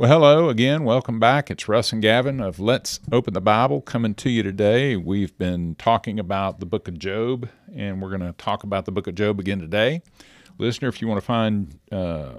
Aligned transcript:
Well, 0.00 0.08
hello 0.10 0.48
again. 0.48 0.84
Welcome 0.84 1.20
back. 1.20 1.50
It's 1.50 1.68
Russ 1.68 1.92
and 1.92 2.00
Gavin 2.00 2.40
of 2.40 2.58
Let's 2.58 3.00
Open 3.12 3.34
the 3.34 3.40
Bible 3.42 3.82
coming 3.82 4.14
to 4.14 4.30
you 4.30 4.42
today. 4.42 4.96
We've 4.96 5.36
been 5.36 5.74
talking 5.74 6.18
about 6.18 6.58
the 6.58 6.64
book 6.64 6.88
of 6.88 6.98
Job, 6.98 7.50
and 7.76 8.00
we're 8.00 8.08
going 8.08 8.22
to 8.22 8.32
talk 8.32 8.64
about 8.64 8.86
the 8.86 8.92
book 8.92 9.08
of 9.08 9.14
Job 9.14 9.38
again 9.38 9.58
today. 9.58 10.00
Listener, 10.56 10.88
if 10.88 11.02
you 11.02 11.06
want 11.06 11.20
to 11.20 11.26
find 11.26 11.78
uh, 11.92 12.36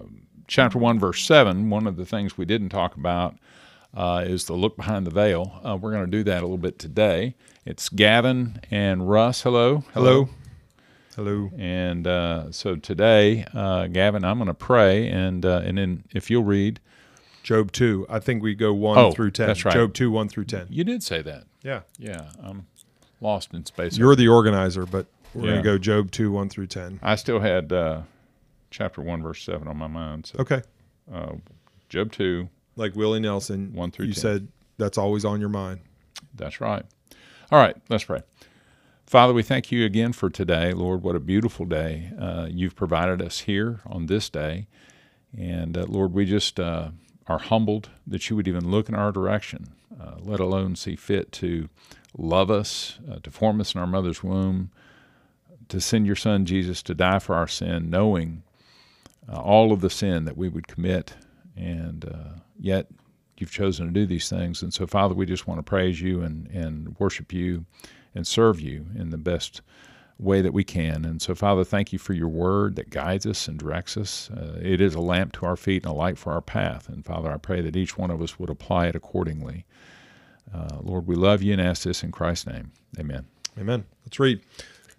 chapter 0.47 0.79
1, 0.79 0.97
verse 0.97 1.23
7, 1.23 1.69
one 1.69 1.85
of 1.85 1.97
the 1.97 2.05
things 2.07 2.35
we 2.35 2.45
didn't 2.45 2.69
talk 2.69 2.95
about 2.95 3.35
uh, 3.93 4.23
is 4.25 4.45
the 4.45 4.53
look 4.53 4.75
behind 4.75 5.05
the 5.05 5.11
veil. 5.11 5.61
Uh, 5.63 5.77
we're 5.79 5.91
going 5.91 6.05
to 6.05 6.09
do 6.09 6.23
that 6.23 6.39
a 6.39 6.41
little 6.41 6.57
bit 6.57 6.79
today. 6.79 7.35
It's 7.63 7.89
Gavin 7.89 8.59
and 8.71 9.07
Russ. 9.07 9.43
Hello. 9.43 9.83
Hello. 9.93 10.29
Hello. 11.15 11.51
And 11.59 12.07
uh, 12.07 12.51
so 12.51 12.75
today, 12.75 13.45
uh, 13.53 13.85
Gavin, 13.85 14.25
I'm 14.25 14.39
going 14.39 14.47
to 14.47 14.55
pray, 14.55 15.07
and 15.07 15.45
uh, 15.45 15.61
and 15.63 15.77
then 15.77 16.05
if 16.09 16.31
you'll 16.31 16.43
read 16.43 16.79
Job 17.43 17.71
2. 17.71 18.05
I 18.09 18.19
think 18.19 18.43
we 18.43 18.53
go 18.55 18.73
1 18.73 18.97
Oh, 18.97 19.11
through 19.11 19.31
10. 19.31 19.47
that's 19.47 19.65
right. 19.65 19.73
Job 19.73 19.93
2, 19.93 20.11
1 20.11 20.29
through 20.29 20.45
10. 20.45 20.67
You 20.69 20.83
did 20.83 21.03
say 21.03 21.21
that. 21.23 21.45
Yeah. 21.63 21.81
Yeah, 21.97 22.29
I'm 22.43 22.67
lost 23.19 23.53
in 23.53 23.65
space. 23.65 23.97
You're 23.97 24.15
the 24.15 24.27
organizer, 24.27 24.85
but 24.85 25.07
we're 25.33 25.43
Yeah. 25.45 25.47
going 25.51 25.63
to 25.63 25.69
go 25.69 25.77
Job 25.77 26.11
2, 26.11 26.31
1 26.31 26.49
through 26.49 26.67
10. 26.67 26.99
I 27.01 27.15
still 27.15 27.39
had 27.39 27.71
uh, 27.73 28.01
chapter 28.69 29.01
one, 29.01 29.21
verse 29.23 29.43
seven 29.43 29.67
on 29.67 29.77
my 29.77 29.87
mind. 29.87 30.27
So 30.27 30.39
Okay. 30.39 30.61
uh, 31.11 31.33
Job 31.89 32.11
two, 32.11 32.49
Like 32.77 32.95
Willie 32.95 33.19
Nelson, 33.19 33.73
1 33.73 33.91
through 33.91 34.05
you 34.07 34.13
10. 34.13 34.21
said 34.21 34.47
that's 34.77 34.97
always 34.97 35.25
on 35.25 35.39
your 35.39 35.49
mind. 35.49 35.81
that's 36.35 36.61
right. 36.61 36.83
All 37.51 37.59
right, 37.59 37.75
let's 37.89 38.05
pray. 38.05 38.21
Father, 39.05 39.33
we 39.33 39.43
thank 39.43 39.73
you 39.73 39.83
again 39.85 40.13
for 40.13 40.29
today, 40.29 40.71
Lord. 40.71 41.03
What 41.03 41.17
a 41.17 41.19
beautiful 41.19 41.65
day 41.65 42.11
uh, 42.17 42.47
you've 42.49 42.75
provided 42.77 43.21
us 43.21 43.39
here 43.41 43.81
on 43.85 44.05
this 44.05 44.29
day, 44.29 44.67
and 45.37 45.77
uh, 45.77 45.85
Lord, 45.89 46.13
we 46.13 46.23
just 46.25 46.61
uh, 46.61 46.91
are 47.31 47.39
humbled 47.39 47.89
that 48.05 48.29
you 48.29 48.35
would 48.35 48.47
even 48.47 48.69
look 48.69 48.89
in 48.89 48.95
our 48.95 49.11
direction, 49.11 49.69
uh, 49.99 50.15
let 50.19 50.39
alone 50.39 50.75
see 50.75 50.95
fit 50.97 51.31
to 51.31 51.69
love 52.17 52.51
us, 52.51 52.99
uh, 53.09 53.19
to 53.23 53.31
form 53.31 53.61
us 53.61 53.73
in 53.73 53.79
our 53.79 53.87
mother's 53.87 54.21
womb, 54.21 54.69
to 55.69 55.79
send 55.79 56.05
your 56.05 56.15
Son 56.15 56.45
Jesus 56.45 56.83
to 56.83 56.93
die 56.93 57.19
for 57.19 57.33
our 57.35 57.47
sin, 57.47 57.89
knowing 57.89 58.43
uh, 59.31 59.39
all 59.39 59.71
of 59.71 59.79
the 59.79 59.89
sin 59.89 60.25
that 60.25 60.35
we 60.35 60.49
would 60.49 60.67
commit, 60.67 61.13
and 61.55 62.03
uh, 62.03 62.39
yet 62.59 62.87
you've 63.37 63.51
chosen 63.51 63.87
to 63.87 63.93
do 63.93 64.05
these 64.05 64.29
things. 64.29 64.61
And 64.61 64.73
so, 64.73 64.85
Father, 64.85 65.15
we 65.15 65.25
just 65.25 65.47
want 65.47 65.59
to 65.59 65.63
praise 65.63 66.01
you 66.01 66.21
and, 66.21 66.47
and 66.47 66.99
worship 66.99 67.31
you 67.31 67.65
and 68.13 68.27
serve 68.27 68.59
you 68.59 68.87
in 68.93 69.09
the 69.09 69.17
best 69.17 69.61
way 70.21 70.41
that 70.41 70.53
we 70.53 70.63
can. 70.63 71.03
And 71.03 71.21
so, 71.21 71.33
Father, 71.33 71.63
thank 71.63 71.91
you 71.91 71.99
for 71.99 72.13
your 72.13 72.27
word 72.27 72.75
that 72.75 72.91
guides 72.91 73.25
us 73.25 73.47
and 73.47 73.57
directs 73.57 73.97
us. 73.97 74.29
Uh, 74.29 74.59
it 74.61 74.79
is 74.79 74.93
a 74.93 75.01
lamp 75.01 75.33
to 75.33 75.45
our 75.45 75.57
feet 75.57 75.83
and 75.83 75.91
a 75.91 75.95
light 75.95 76.17
for 76.17 76.31
our 76.31 76.41
path. 76.41 76.87
And 76.87 77.03
Father, 77.03 77.31
I 77.31 77.37
pray 77.37 77.61
that 77.61 77.75
each 77.75 77.97
one 77.97 78.11
of 78.11 78.21
us 78.21 78.37
would 78.39 78.49
apply 78.49 78.87
it 78.87 78.95
accordingly. 78.95 79.65
Uh, 80.53 80.77
Lord, 80.81 81.07
we 81.07 81.15
love 81.15 81.41
you 81.41 81.53
and 81.53 81.61
ask 81.61 81.83
this 81.83 82.03
in 82.03 82.11
Christ's 82.11 82.47
name. 82.47 82.71
Amen. 82.99 83.25
Amen. 83.59 83.83
Let's 84.05 84.19
read. 84.19 84.41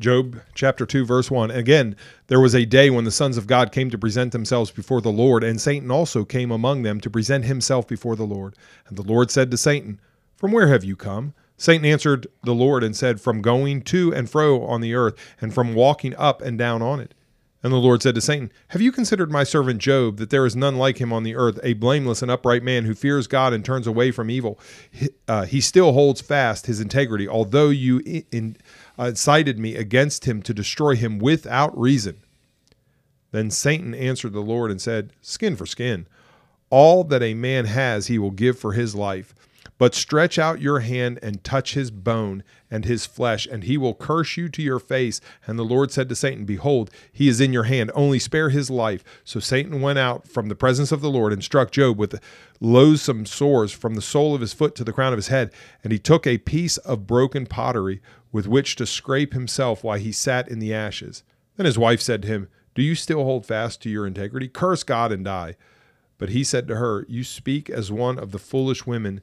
Job 0.01 0.41
chapter 0.55 0.85
2, 0.85 1.05
verse 1.05 1.31
1. 1.31 1.53
Again, 1.53 1.95
there 2.27 2.41
was 2.41 2.55
a 2.55 2.65
day 2.65 2.91
when 2.91 3.05
the 3.05 3.11
sons 3.11 3.37
of 3.37 3.47
God 3.47 3.71
came 3.71 3.91
to 3.91 3.99
present 3.99 4.33
themselves 4.33 4.71
before 4.71 5.01
the 5.01 5.13
Lord, 5.13 5.45
and 5.45 5.61
Satan 5.61 5.91
also 5.91 6.25
came 6.25 6.51
among 6.51 6.83
them 6.83 7.01
to 7.01 7.11
present 7.11 7.45
himself 7.45 7.87
before 7.87 8.17
the 8.17 8.25
Lord. 8.25 8.57
And 8.89 8.99
the 8.99 9.03
Lord 9.03 9.31
said 9.31 9.51
to 9.53 9.57
Satan, 9.57 10.01
From 10.37 10.51
where 10.51 10.69
have 10.69 10.83
you 10.83 10.97
come? 10.97 11.35
Satan 11.63 11.87
answered 11.87 12.27
the 12.43 12.57
Lord 12.57 12.83
and 12.83 12.97
said, 12.97 13.21
From 13.21 13.41
going 13.41 13.83
to 13.83 14.13
and 14.13 14.29
fro 14.29 14.65
on 14.65 14.81
the 14.81 14.97
earth, 14.97 15.15
and 15.41 15.55
from 15.55 15.75
walking 15.75 16.13
up 16.17 16.43
and 16.43 16.59
down 16.59 16.83
on 16.83 16.99
it. 16.99 17.15
And 17.63 17.73
the 17.73 17.77
Lord 17.77 18.03
said 18.03 18.17
to 18.17 18.21
Satan, 18.21 18.51
Have 18.71 18.83
you 18.83 18.91
considered 18.91 19.31
my 19.31 19.45
servant 19.45 19.79
Job, 19.81 20.17
that 20.17 20.31
there 20.31 20.45
is 20.45 20.57
none 20.57 20.77
like 20.77 20.99
him 20.99 21.13
on 21.13 21.23
the 21.23 21.37
earth, 21.37 21.61
a 21.63 21.75
blameless 21.75 22.21
and 22.21 22.33
upright 22.33 22.65
man 22.65 22.85
who 22.85 22.97
fears 22.97 23.29
God 23.29 23.53
and 23.53 23.65
turns 23.65 23.87
away 23.87 24.11
from 24.11 24.29
evil? 24.29 24.59
He, 24.91 25.11
uh, 25.29 25.45
he 25.45 25.61
still 25.61 25.93
holds 25.93 26.21
fast 26.21 26.67
his 26.67 26.81
integrity, 26.81 27.29
although 27.29 27.69
you 27.69 28.03
in, 28.33 28.57
uh, 28.99 29.05
incited 29.05 29.61
me 29.61 29.77
against 29.77 30.25
him 30.25 30.43
to 30.43 30.53
destroy 30.53 30.97
him 30.97 31.21
without 31.21 31.79
reason. 31.79 32.25
Then 33.31 33.53
Satan 33.53 33.95
answered 33.95 34.33
the 34.33 34.41
Lord 34.41 34.73
and 34.73 34.81
said, 34.81 35.13
Skin 35.21 35.55
for 35.55 35.67
skin. 35.67 36.09
All 36.71 37.05
that 37.05 37.23
a 37.23 37.35
man 37.35 37.67
has 37.67 38.09
he 38.09 38.19
will 38.19 38.33
give 38.33 38.59
for 38.59 38.73
his 38.73 38.97
life. 38.97 39.33
But 39.83 39.97
stretch 39.97 40.39
out 40.39 40.61
your 40.61 40.79
hand 40.79 41.19
and 41.23 41.43
touch 41.43 41.75
his 41.75 41.91
bone 41.91 42.45
and 42.71 42.85
his 42.85 43.05
flesh, 43.05 43.49
and 43.51 43.65
he 43.65 43.77
will 43.77 43.95
curse 43.95 44.37
you 44.37 44.49
to 44.49 44.63
your 44.63 44.79
face. 44.79 45.21
And 45.45 45.59
the 45.59 45.65
Lord 45.65 45.91
said 45.91 46.09
to 46.09 46.15
Satan, 46.15 46.45
Behold, 46.45 46.89
he 47.13 47.27
is 47.27 47.41
in 47.41 47.53
your 47.53 47.65
hand, 47.65 47.91
only 47.93 48.21
spare 48.21 48.51
his 48.51 48.71
life. 48.71 49.03
So 49.25 49.41
Satan 49.41 49.81
went 49.81 49.99
out 49.99 50.29
from 50.29 50.49
the 50.49 50.55
presence 50.55 50.93
of 50.93 51.01
the 51.01 51.11
Lord 51.11 51.33
and 51.33 51.43
struck 51.43 51.73
Job 51.73 51.99
with 51.99 52.21
loathsome 52.61 53.27
sores 53.27 53.73
from 53.73 53.97
the 53.97 54.01
sole 54.01 54.37
of 54.37 54.41
his 54.41 54.53
foot 54.53 54.77
to 54.77 54.85
the 54.85 54.93
crown 54.93 55.13
of 55.13 55.19
his 55.19 55.27
head. 55.27 55.51
And 55.83 55.93
he 55.93 55.99
took 55.99 56.29
a 56.29 56.39
piece 56.39 56.77
of 56.77 57.09
broken 57.09 57.45
pottery 57.45 58.01
with 58.31 58.47
which 58.47 58.77
to 58.77 58.87
scrape 58.87 59.33
himself 59.33 59.83
while 59.83 59.99
he 59.99 60.13
sat 60.13 60.47
in 60.47 60.61
the 60.61 60.73
ashes. 60.73 61.25
Then 61.57 61.67
his 61.67 61.77
wife 61.77 62.01
said 62.01 62.23
to 62.23 62.29
him, 62.29 62.49
Do 62.77 62.83
you 62.83 62.95
still 62.95 63.25
hold 63.25 63.47
fast 63.47 63.83
to 63.83 63.91
your 63.91 64.07
integrity? 64.07 64.47
Curse 64.47 64.85
God 64.85 65.11
and 65.11 65.25
die. 65.25 65.57
But 66.19 66.29
he 66.29 66.45
said 66.45 66.69
to 66.69 66.77
her, 66.77 67.05
You 67.09 67.25
speak 67.25 67.69
as 67.69 67.91
one 67.91 68.17
of 68.17 68.31
the 68.31 68.39
foolish 68.39 68.87
women 68.87 69.21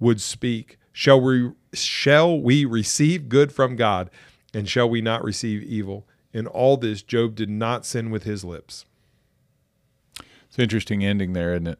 would 0.00 0.20
speak. 0.20 0.78
Shall 0.92 1.20
we 1.20 1.52
shall 1.72 2.40
we 2.40 2.64
receive 2.64 3.28
good 3.28 3.52
from 3.52 3.76
God, 3.76 4.10
and 4.52 4.68
shall 4.68 4.90
we 4.90 5.00
not 5.00 5.22
receive 5.22 5.62
evil? 5.62 6.06
In 6.32 6.46
all 6.46 6.76
this, 6.76 7.02
Job 7.02 7.34
did 7.36 7.48
not 7.50 7.86
sin 7.86 8.10
with 8.10 8.24
his 8.24 8.44
lips. 8.44 8.84
It's 10.18 10.56
an 10.58 10.62
interesting 10.62 11.04
ending 11.04 11.32
there, 11.32 11.52
isn't 11.54 11.66
it? 11.68 11.78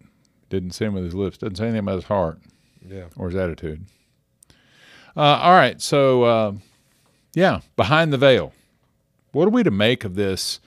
Didn't 0.49 0.73
sin 0.73 0.93
with 0.93 1.05
his 1.05 1.15
lips, 1.15 1.39
doesn't 1.39 1.57
say 1.57 1.65
anything 1.65 1.81
about 1.81 1.97
his 1.97 2.05
heart 2.05 2.41
Yeah. 2.89 3.07
or 3.17 3.27
his 3.29 3.37
attitude. 3.37 3.87
Uh, 5.17 5.21
all 5.21 5.53
right, 5.53 5.81
so 5.81 6.23
uh, 6.23 6.53
yeah, 7.35 7.61
behind 7.77 8.13
the 8.13 8.19
veil. 8.19 8.53
What 9.33 9.47
are 9.47 9.51
we 9.51 9.63
to 9.65 9.71
make 9.71 10.05
of 10.05 10.15
this? 10.15 10.61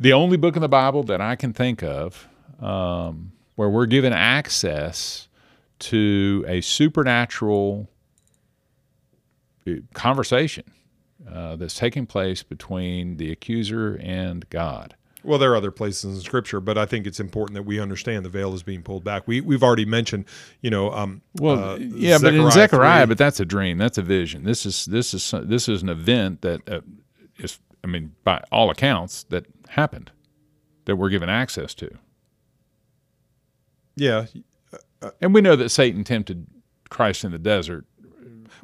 The 0.00 0.12
only 0.12 0.36
book 0.36 0.56
in 0.56 0.62
the 0.62 0.68
Bible 0.68 1.02
that 1.04 1.20
I 1.20 1.36
can 1.36 1.52
think 1.52 1.82
of 1.82 2.28
um, 2.60 3.32
where 3.56 3.68
we're 3.68 3.86
given 3.86 4.12
access 4.12 5.27
to 5.80 6.44
a 6.48 6.60
supernatural 6.60 7.88
uh, 9.66 9.72
conversation 9.94 10.64
uh, 11.30 11.56
that's 11.56 11.74
taking 11.74 12.06
place 12.06 12.42
between 12.42 13.16
the 13.16 13.30
accuser 13.30 13.98
and 14.02 14.48
God. 14.50 14.94
Well, 15.24 15.38
there 15.38 15.52
are 15.52 15.56
other 15.56 15.72
places 15.72 16.14
in 16.16 16.20
Scripture, 16.22 16.60
but 16.60 16.78
I 16.78 16.86
think 16.86 17.06
it's 17.06 17.18
important 17.20 17.54
that 17.56 17.64
we 17.64 17.80
understand 17.80 18.24
the 18.24 18.28
veil 18.30 18.54
is 18.54 18.62
being 18.62 18.82
pulled 18.82 19.02
back. 19.02 19.26
We 19.26 19.40
we've 19.40 19.64
already 19.64 19.84
mentioned, 19.84 20.26
you 20.62 20.70
know, 20.70 20.90
um, 20.92 21.22
Well, 21.40 21.72
uh, 21.72 21.76
yeah, 21.76 22.18
but 22.22 22.34
in 22.34 22.48
Zechariah, 22.50 23.04
3. 23.04 23.08
but 23.08 23.18
that's 23.18 23.40
a 23.40 23.44
dream. 23.44 23.78
That's 23.78 23.98
a 23.98 24.02
vision. 24.02 24.44
This 24.44 24.64
is 24.64 24.86
this 24.86 25.12
is 25.12 25.34
this 25.42 25.68
is 25.68 25.82
an 25.82 25.88
event 25.88 26.42
that 26.42 26.66
uh, 26.70 26.80
is, 27.36 27.58
I 27.82 27.88
mean, 27.88 28.14
by 28.22 28.42
all 28.52 28.70
accounts, 28.70 29.24
that 29.24 29.46
happened, 29.70 30.12
that 30.84 30.96
we're 30.96 31.10
given 31.10 31.28
access 31.28 31.74
to, 31.74 31.90
yeah, 33.96 34.26
and 35.20 35.34
we 35.34 35.40
know 35.40 35.56
that 35.56 35.68
Satan 35.70 36.04
tempted 36.04 36.46
Christ 36.90 37.24
in 37.24 37.32
the 37.32 37.38
desert. 37.38 37.84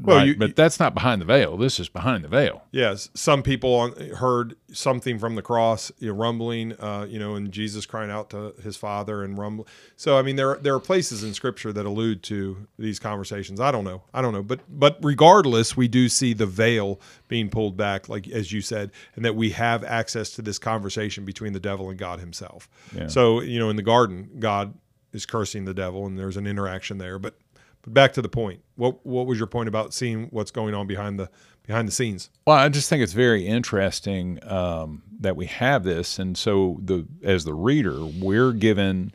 Well, 0.00 0.16
right? 0.18 0.26
you- 0.26 0.36
but 0.36 0.56
that's 0.56 0.80
not 0.80 0.92
behind 0.94 1.20
the 1.20 1.24
veil. 1.24 1.56
This 1.56 1.78
is 1.78 1.88
behind 1.88 2.24
the 2.24 2.28
veil. 2.28 2.64
Yes, 2.72 3.10
some 3.14 3.42
people 3.44 3.72
on, 3.74 3.92
heard 4.16 4.56
something 4.72 5.20
from 5.20 5.36
the 5.36 5.42
cross, 5.42 5.92
you 5.98 6.08
know, 6.08 6.14
rumbling, 6.14 6.72
uh, 6.80 7.06
you 7.08 7.18
know, 7.20 7.36
and 7.36 7.52
Jesus 7.52 7.86
crying 7.86 8.10
out 8.10 8.30
to 8.30 8.54
his 8.62 8.76
Father 8.76 9.22
and 9.22 9.38
rumble. 9.38 9.68
So, 9.96 10.18
I 10.18 10.22
mean, 10.22 10.34
there 10.34 10.56
there 10.56 10.74
are 10.74 10.80
places 10.80 11.22
in 11.22 11.32
Scripture 11.32 11.72
that 11.72 11.86
allude 11.86 12.24
to 12.24 12.66
these 12.76 12.98
conversations. 12.98 13.60
I 13.60 13.70
don't 13.70 13.84
know, 13.84 14.02
I 14.12 14.20
don't 14.20 14.32
know, 14.32 14.42
but 14.42 14.60
but 14.68 14.98
regardless, 15.00 15.76
we 15.76 15.86
do 15.86 16.08
see 16.08 16.32
the 16.32 16.46
veil 16.46 17.00
being 17.28 17.48
pulled 17.48 17.76
back, 17.76 18.08
like 18.08 18.26
as 18.28 18.50
you 18.50 18.62
said, 18.62 18.90
and 19.14 19.24
that 19.24 19.36
we 19.36 19.50
have 19.50 19.84
access 19.84 20.30
to 20.30 20.42
this 20.42 20.58
conversation 20.58 21.24
between 21.24 21.52
the 21.52 21.60
devil 21.60 21.88
and 21.88 21.98
God 21.98 22.18
Himself. 22.18 22.68
Yeah. 22.96 23.06
So, 23.06 23.40
you 23.42 23.60
know, 23.60 23.70
in 23.70 23.76
the 23.76 23.82
garden, 23.82 24.30
God 24.40 24.74
is 25.14 25.26
cursing 25.26 25.64
the 25.64 25.74
devil, 25.74 26.06
and 26.06 26.18
there's 26.18 26.36
an 26.36 26.46
interaction 26.46 26.98
there. 26.98 27.18
But 27.18 27.38
but 27.82 27.94
back 27.94 28.12
to 28.14 28.22
the 28.22 28.28
point. 28.28 28.60
What 28.76 29.04
what 29.06 29.26
was 29.26 29.38
your 29.38 29.46
point 29.46 29.68
about 29.68 29.94
seeing 29.94 30.26
what's 30.26 30.50
going 30.50 30.74
on 30.74 30.86
behind 30.86 31.18
the 31.18 31.30
behind 31.66 31.88
the 31.88 31.92
scenes? 31.92 32.30
Well, 32.46 32.56
I 32.56 32.68
just 32.68 32.88
think 32.88 33.02
it's 33.02 33.12
very 33.12 33.46
interesting 33.46 34.38
um, 34.42 35.02
that 35.20 35.36
we 35.36 35.46
have 35.46 35.84
this, 35.84 36.18
and 36.18 36.36
so 36.36 36.80
the 36.82 37.06
as 37.22 37.44
the 37.44 37.54
reader, 37.54 38.04
we're 38.04 38.52
given 38.52 39.14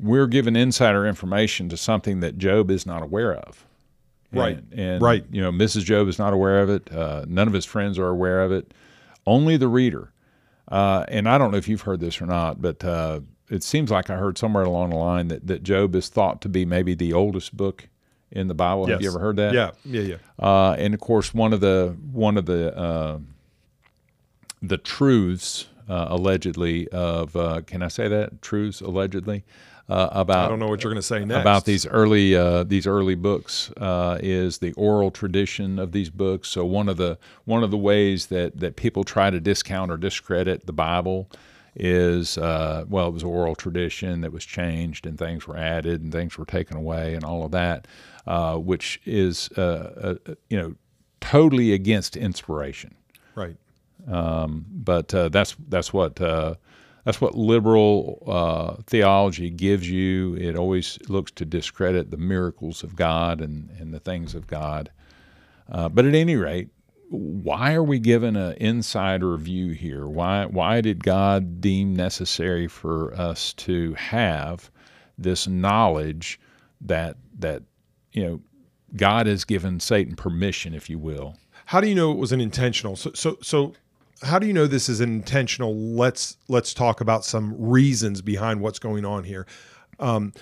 we're 0.00 0.26
given 0.28 0.56
insider 0.56 1.06
information 1.06 1.68
to 1.68 1.76
something 1.76 2.20
that 2.20 2.38
Job 2.38 2.70
is 2.70 2.86
not 2.86 3.02
aware 3.02 3.34
of. 3.34 3.66
Right. 4.32 4.58
And, 4.58 4.72
and, 4.78 5.02
Right. 5.02 5.24
You 5.30 5.40
know, 5.40 5.50
Mrs. 5.50 5.84
Job 5.84 6.08
is 6.08 6.18
not 6.18 6.32
aware 6.32 6.60
of 6.60 6.68
it. 6.68 6.92
Uh, 6.92 7.24
none 7.26 7.48
of 7.48 7.54
his 7.54 7.64
friends 7.64 7.98
are 7.98 8.08
aware 8.08 8.42
of 8.42 8.52
it. 8.52 8.72
Only 9.26 9.56
the 9.56 9.68
reader. 9.68 10.12
Uh, 10.70 11.04
and 11.08 11.28
I 11.28 11.38
don't 11.38 11.50
know 11.50 11.56
if 11.56 11.66
you've 11.66 11.80
heard 11.80 12.00
this 12.00 12.20
or 12.20 12.26
not, 12.26 12.60
but 12.60 12.84
uh, 12.84 13.20
it 13.50 13.62
seems 13.62 13.90
like 13.90 14.10
I 14.10 14.16
heard 14.16 14.38
somewhere 14.38 14.64
along 14.64 14.90
the 14.90 14.96
line 14.96 15.28
that, 15.28 15.46
that 15.46 15.62
Job 15.62 15.94
is 15.94 16.08
thought 16.08 16.40
to 16.42 16.48
be 16.48 16.64
maybe 16.64 16.94
the 16.94 17.12
oldest 17.12 17.56
book 17.56 17.88
in 18.30 18.48
the 18.48 18.54
Bible. 18.54 18.86
Have 18.86 19.02
you 19.02 19.08
ever 19.08 19.18
heard 19.18 19.36
that? 19.36 19.54
Yeah, 19.54 19.70
yeah, 19.84 20.02
yeah. 20.02 20.16
Uh, 20.38 20.76
and 20.78 20.94
of 20.94 21.00
course, 21.00 21.32
one 21.32 21.52
of 21.52 21.60
the 21.60 21.96
one 22.12 22.36
of 22.36 22.46
the 22.46 22.76
uh, 22.76 23.18
the 24.62 24.78
truths 24.78 25.66
uh, 25.88 26.06
allegedly 26.10 26.88
of 26.88 27.34
uh, 27.36 27.62
can 27.62 27.82
I 27.82 27.88
say 27.88 28.08
that 28.08 28.42
truths 28.42 28.80
allegedly 28.80 29.44
uh, 29.88 30.08
about 30.12 30.44
I 30.44 30.48
don't 30.48 30.58
know 30.58 30.68
what 30.68 30.82
you're 30.82 30.92
going 30.92 31.00
to 31.00 31.06
say 31.06 31.24
next. 31.24 31.40
about 31.40 31.64
these 31.64 31.86
early 31.86 32.36
uh, 32.36 32.64
these 32.64 32.86
early 32.86 33.14
books 33.14 33.70
uh, 33.78 34.18
is 34.20 34.58
the 34.58 34.72
oral 34.72 35.10
tradition 35.10 35.78
of 35.78 35.92
these 35.92 36.10
books. 36.10 36.48
So 36.48 36.64
one 36.64 36.88
of 36.88 36.98
the 36.98 37.18
one 37.46 37.64
of 37.64 37.70
the 37.70 37.78
ways 37.78 38.26
that 38.26 38.60
that 38.60 38.76
people 38.76 39.04
try 39.04 39.30
to 39.30 39.40
discount 39.40 39.90
or 39.90 39.96
discredit 39.96 40.66
the 40.66 40.72
Bible 40.74 41.30
is 41.78 42.36
uh, 42.38 42.84
well, 42.88 43.08
it 43.08 43.12
was 43.12 43.24
oral 43.24 43.54
tradition 43.54 44.20
that 44.22 44.32
was 44.32 44.44
changed 44.44 45.06
and 45.06 45.18
things 45.18 45.46
were 45.46 45.56
added 45.56 46.02
and 46.02 46.12
things 46.12 46.36
were 46.36 46.44
taken 46.44 46.76
away 46.76 47.14
and 47.14 47.24
all 47.24 47.44
of 47.44 47.52
that, 47.52 47.86
uh, 48.26 48.56
which 48.56 49.00
is 49.06 49.48
uh, 49.56 50.16
uh, 50.26 50.34
you 50.50 50.58
know 50.58 50.74
totally 51.20 51.72
against 51.72 52.16
inspiration. 52.16 52.94
Right. 53.34 53.56
Um, 54.06 54.66
but 54.70 55.14
uh, 55.14 55.28
that's 55.28 55.56
that's 55.68 55.92
what 55.92 56.20
uh, 56.20 56.54
that's 57.04 57.20
what 57.20 57.34
liberal 57.34 58.22
uh, 58.26 58.82
theology 58.86 59.50
gives 59.50 59.88
you. 59.88 60.34
It 60.34 60.56
always 60.56 60.98
looks 61.08 61.30
to 61.32 61.44
discredit 61.44 62.10
the 62.10 62.16
miracles 62.16 62.82
of 62.82 62.96
God 62.96 63.40
and, 63.40 63.70
and 63.78 63.94
the 63.94 64.00
things 64.00 64.34
of 64.34 64.46
God. 64.46 64.90
Uh, 65.70 65.88
but 65.88 66.06
at 66.06 66.14
any 66.14 66.36
rate, 66.36 66.68
why 67.10 67.72
are 67.74 67.82
we 67.82 67.98
given 67.98 68.36
an 68.36 68.54
insider 68.58 69.36
view 69.36 69.72
here? 69.72 70.06
Why 70.06 70.46
why 70.46 70.80
did 70.80 71.02
God 71.02 71.60
deem 71.60 71.94
necessary 71.94 72.68
for 72.68 73.14
us 73.14 73.52
to 73.54 73.94
have 73.94 74.70
this 75.16 75.46
knowledge 75.46 76.38
that 76.82 77.16
that 77.38 77.62
you 78.12 78.24
know 78.24 78.40
God 78.96 79.26
has 79.26 79.44
given 79.44 79.80
Satan 79.80 80.16
permission, 80.16 80.74
if 80.74 80.90
you 80.90 80.98
will? 80.98 81.36
How 81.66 81.80
do 81.80 81.88
you 81.88 81.94
know 81.94 82.12
it 82.12 82.18
was 82.18 82.32
an 82.32 82.40
intentional? 82.40 82.94
So 82.96 83.12
so 83.14 83.38
so 83.42 83.74
how 84.22 84.38
do 84.38 84.46
you 84.46 84.52
know 84.52 84.66
this 84.66 84.88
is 84.88 85.00
an 85.00 85.10
intentional? 85.10 85.74
Let's 85.74 86.36
let's 86.48 86.74
talk 86.74 87.00
about 87.00 87.24
some 87.24 87.54
reasons 87.58 88.20
behind 88.20 88.60
what's 88.60 88.78
going 88.78 89.04
on 89.04 89.24
here. 89.24 89.46
Um, 89.98 90.32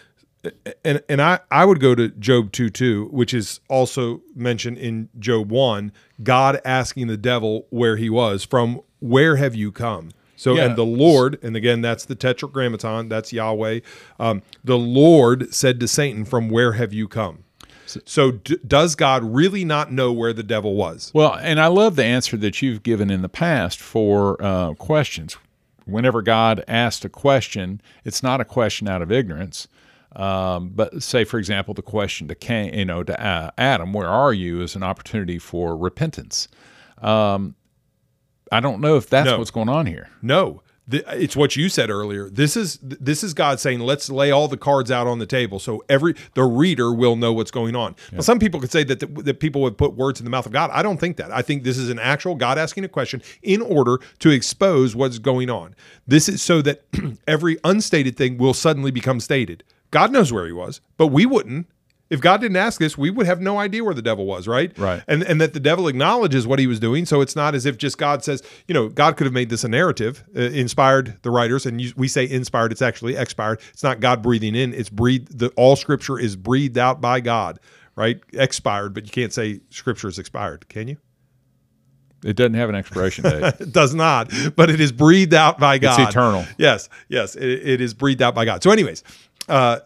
and 0.84 1.02
and 1.08 1.20
I 1.20 1.40
I 1.50 1.64
would 1.64 1.80
go 1.80 1.94
to 1.94 2.08
Job 2.08 2.52
2 2.52 2.70
2, 2.70 3.08
which 3.10 3.34
is 3.34 3.60
also 3.68 4.22
mentioned 4.34 4.78
in 4.78 5.08
Job 5.18 5.50
1, 5.50 5.92
God 6.22 6.60
asking 6.64 7.08
the 7.08 7.16
devil 7.16 7.66
where 7.70 7.96
he 7.96 8.08
was, 8.10 8.44
from 8.44 8.80
where 9.00 9.36
have 9.36 9.54
you 9.54 9.72
come? 9.72 10.10
So 10.36 10.54
Yeah. 10.54 10.66
and 10.66 10.76
the 10.76 10.84
Lord, 10.84 11.38
and 11.42 11.56
again 11.56 11.80
that's 11.80 12.04
the 12.04 12.14
tetragrammaton, 12.14 13.08
that's 13.08 13.32
Yahweh. 13.32 13.80
Um, 14.20 14.42
the 14.62 14.78
Lord 14.78 15.52
said 15.54 15.80
to 15.80 15.88
Satan, 15.88 16.24
"From 16.24 16.48
where 16.48 16.72
have 16.72 16.92
you 16.92 17.08
come?" 17.08 17.44
So 17.86 18.32
d- 18.32 18.58
does 18.66 18.96
God 18.96 19.22
really 19.24 19.64
not 19.64 19.92
know 19.92 20.12
where 20.12 20.32
the 20.32 20.42
devil 20.42 20.74
was? 20.74 21.10
Well, 21.14 21.34
and 21.40 21.60
I 21.60 21.68
love 21.68 21.94
the 21.96 22.04
answer 22.04 22.36
that 22.36 22.60
you've 22.60 22.82
given 22.82 23.10
in 23.10 23.22
the 23.22 23.28
past 23.28 23.78
for 23.80 24.42
uh, 24.42 24.74
questions. 24.74 25.36
Whenever 25.84 26.20
God 26.20 26.64
asked 26.66 27.04
a 27.04 27.08
question, 27.08 27.80
it's 28.04 28.22
not 28.24 28.40
a 28.40 28.44
question 28.44 28.88
out 28.88 29.02
of 29.02 29.12
ignorance. 29.12 29.68
Um, 30.16 30.70
but 30.74 31.02
say, 31.02 31.24
for 31.24 31.38
example, 31.38 31.74
the 31.74 31.82
question 31.82 32.26
to 32.28 32.34
Cain, 32.34 32.72
you 32.74 32.84
know, 32.86 33.02
to 33.04 33.22
uh, 33.22 33.50
Adam, 33.58 33.92
"Where 33.92 34.08
are 34.08 34.32
you?" 34.32 34.62
is 34.62 34.74
an 34.74 34.82
opportunity 34.82 35.38
for 35.38 35.76
repentance. 35.76 36.48
Um, 36.98 37.54
I 38.50 38.60
don't 38.60 38.80
know 38.80 38.96
if 38.96 39.08
that's 39.10 39.26
No. 39.26 39.38
what's 39.38 39.50
going 39.50 39.68
on 39.68 39.86
here. 39.86 40.08
No, 40.22 40.62
Th- 40.88 41.02
it's 41.08 41.34
what 41.34 41.56
you 41.56 41.68
said 41.68 41.90
earlier. 41.90 42.30
This 42.30 42.56
is 42.56 42.78
this 42.80 43.24
is 43.24 43.34
God 43.34 43.58
saying, 43.58 43.80
"Let's 43.80 44.08
lay 44.08 44.30
all 44.30 44.46
the 44.46 44.56
cards 44.56 44.88
out 44.90 45.08
on 45.08 45.18
the 45.18 45.26
table, 45.26 45.58
so 45.58 45.82
every 45.88 46.14
the 46.34 46.44
reader 46.44 46.92
will 46.94 47.16
know 47.16 47.32
what's 47.32 47.50
going 47.50 47.74
on." 47.74 47.96
Now, 48.12 48.20
some 48.20 48.38
people 48.38 48.60
could 48.60 48.70
say 48.70 48.84
that 48.84 49.00
the, 49.00 49.06
that 49.24 49.40
people 49.40 49.60
would 49.62 49.76
put 49.76 49.94
words 49.96 50.20
in 50.20 50.24
the 50.24 50.30
mouth 50.30 50.46
of 50.46 50.52
God. 50.52 50.70
I 50.72 50.82
don't 50.84 50.98
think 50.98 51.16
that. 51.16 51.32
I 51.32 51.42
think 51.42 51.64
this 51.64 51.76
is 51.76 51.90
an 51.90 51.98
actual 51.98 52.36
God 52.36 52.56
asking 52.56 52.84
a 52.84 52.88
question 52.88 53.20
in 53.42 53.60
order 53.62 53.98
to 54.20 54.30
expose 54.30 54.94
what's 54.94 55.18
going 55.18 55.50
on. 55.50 55.74
This 56.06 56.28
is 56.28 56.40
so 56.40 56.62
that 56.62 56.84
every 57.26 57.58
unstated 57.64 58.16
thing 58.16 58.38
will 58.38 58.54
suddenly 58.54 58.92
become 58.92 59.18
stated. 59.18 59.64
God 59.90 60.12
knows 60.12 60.32
where 60.32 60.46
He 60.46 60.52
was, 60.52 60.80
but 60.96 61.08
we 61.08 61.26
wouldn't. 61.26 61.66
If 62.08 62.20
God 62.20 62.40
didn't 62.40 62.56
ask 62.56 62.78
this, 62.78 62.96
we 62.96 63.10
would 63.10 63.26
have 63.26 63.40
no 63.40 63.58
idea 63.58 63.82
where 63.82 63.94
the 63.94 64.02
devil 64.02 64.26
was, 64.26 64.46
right? 64.46 64.76
Right. 64.78 65.02
And 65.08 65.24
and 65.24 65.40
that 65.40 65.54
the 65.54 65.60
devil 65.60 65.88
acknowledges 65.88 66.46
what 66.46 66.60
he 66.60 66.68
was 66.68 66.78
doing, 66.78 67.04
so 67.04 67.20
it's 67.20 67.34
not 67.34 67.54
as 67.56 67.66
if 67.66 67.76
just 67.78 67.98
God 67.98 68.22
says, 68.22 68.42
you 68.68 68.74
know, 68.74 68.88
God 68.88 69.16
could 69.16 69.24
have 69.24 69.34
made 69.34 69.50
this 69.50 69.64
a 69.64 69.68
narrative, 69.68 70.22
uh, 70.36 70.42
inspired 70.42 71.18
the 71.22 71.30
writers, 71.32 71.66
and 71.66 71.80
you, 71.80 71.92
we 71.96 72.06
say 72.06 72.28
inspired, 72.28 72.70
it's 72.70 72.82
actually 72.82 73.16
expired. 73.16 73.60
It's 73.72 73.82
not 73.82 73.98
God 73.98 74.22
breathing 74.22 74.54
in; 74.54 74.72
it's 74.72 74.88
breathed. 74.88 75.36
The 75.36 75.48
all 75.56 75.74
Scripture 75.74 76.16
is 76.16 76.36
breathed 76.36 76.78
out 76.78 77.00
by 77.00 77.18
God, 77.18 77.58
right? 77.96 78.20
Expired, 78.34 78.94
but 78.94 79.04
you 79.04 79.10
can't 79.10 79.32
say 79.32 79.60
Scripture 79.70 80.06
is 80.06 80.20
expired, 80.20 80.68
can 80.68 80.86
you? 80.86 80.98
It 82.24 82.34
doesn't 82.34 82.54
have 82.54 82.68
an 82.68 82.74
expiration 82.74 83.24
date. 83.24 83.54
It 83.60 83.72
does 83.72 83.94
not, 83.94 84.32
but 84.56 84.70
it 84.70 84.80
is 84.80 84.90
breathed 84.90 85.34
out 85.34 85.58
by 85.58 85.78
God. 85.78 86.00
It's 86.00 86.10
eternal. 86.10 86.44
Yes, 86.56 86.88
yes, 87.08 87.34
it, 87.34 87.44
it 87.44 87.80
is 87.80 87.94
breathed 87.94 88.22
out 88.22 88.34
by 88.34 88.44
God. 88.44 88.62
So, 88.62 88.70
anyways, 88.70 89.04
uh, 89.48 89.80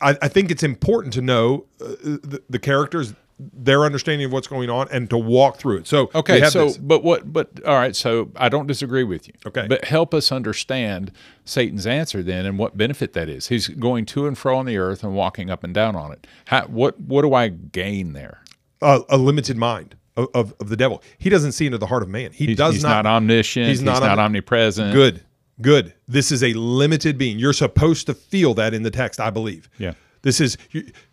I, 0.00 0.16
I 0.22 0.28
think 0.28 0.50
it's 0.50 0.62
important 0.62 1.12
to 1.14 1.22
know 1.22 1.66
uh, 1.80 1.86
the, 2.02 2.42
the 2.48 2.58
characters, 2.58 3.14
their 3.38 3.84
understanding 3.84 4.26
of 4.26 4.32
what's 4.32 4.46
going 4.46 4.70
on, 4.70 4.88
and 4.90 5.08
to 5.10 5.18
walk 5.18 5.58
through 5.58 5.78
it. 5.78 5.86
So, 5.86 6.10
Okay, 6.14 6.44
so 6.48 6.66
this. 6.66 6.76
but 6.78 7.02
what 7.02 7.32
but 7.32 7.50
all 7.64 7.76
right, 7.76 7.94
so 7.96 8.30
I 8.36 8.48
don't 8.48 8.66
disagree 8.66 9.04
with 9.04 9.26
you. 9.28 9.34
Okay. 9.46 9.66
But 9.68 9.84
help 9.86 10.14
us 10.14 10.30
understand 10.32 11.12
Satan's 11.44 11.86
answer 11.86 12.22
then 12.22 12.46
and 12.46 12.58
what 12.58 12.76
benefit 12.76 13.12
that 13.14 13.28
is. 13.28 13.48
He's 13.48 13.68
going 13.68 14.06
to 14.06 14.26
and 14.26 14.36
fro 14.38 14.56
on 14.58 14.66
the 14.66 14.76
earth 14.78 15.02
and 15.02 15.14
walking 15.14 15.50
up 15.50 15.64
and 15.64 15.72
down 15.74 15.96
on 15.96 16.12
it. 16.12 16.26
How, 16.46 16.66
what 16.66 17.00
what 17.00 17.22
do 17.22 17.34
I 17.34 17.48
gain 17.48 18.12
there? 18.12 18.42
a, 18.80 19.00
a 19.08 19.16
limited 19.18 19.56
mind 19.56 19.96
of, 20.16 20.28
of, 20.34 20.54
of 20.60 20.68
the 20.68 20.76
devil. 20.76 21.02
He 21.18 21.30
doesn't 21.30 21.50
see 21.52 21.66
into 21.66 21.78
the 21.78 21.86
heart 21.86 22.04
of 22.04 22.08
man. 22.08 22.30
He 22.32 22.46
He's, 22.46 22.56
does 22.56 22.74
he's 22.74 22.82
not. 22.84 23.02
not, 23.02 23.16
omniscient. 23.16 23.66
he's 23.68 23.80
He's, 23.80 23.84
not 23.84 24.02
not, 24.04 24.20
omnipresent. 24.20 24.94
Good, 24.94 25.24
good. 25.60 25.94
This 26.06 26.32
is 26.32 26.42
a 26.42 26.52
limited 26.54 27.18
being. 27.18 27.38
You're 27.38 27.52
supposed 27.52 28.06
to 28.06 28.14
feel 28.14 28.54
that 28.54 28.74
in 28.74 28.82
the 28.82 28.90
text, 28.90 29.20
I 29.20 29.30
believe. 29.30 29.68
Yeah. 29.78 29.94
This 30.22 30.40
is 30.40 30.58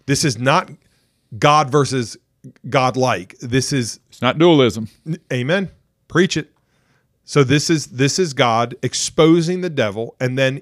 this 0.06 0.24
is 0.26 0.38
not 0.38 0.72
God 1.38 1.70
versus 1.70 2.18
God-like. 2.70 3.38
This 3.40 3.74
is 3.74 4.00
It's 4.10 4.22
not 4.22 4.38
dualism. 4.38 4.88
Amen. 5.32 5.70
Preach 6.08 6.38
it. 6.38 6.52
So 7.24 7.44
this 7.44 7.70
is 7.70 7.88
this 7.88 8.20
is 8.20 8.34
God 8.34 8.76
exposing 8.84 9.62
the 9.62 9.70
devil, 9.70 10.16
and 10.20 10.38
then 10.38 10.62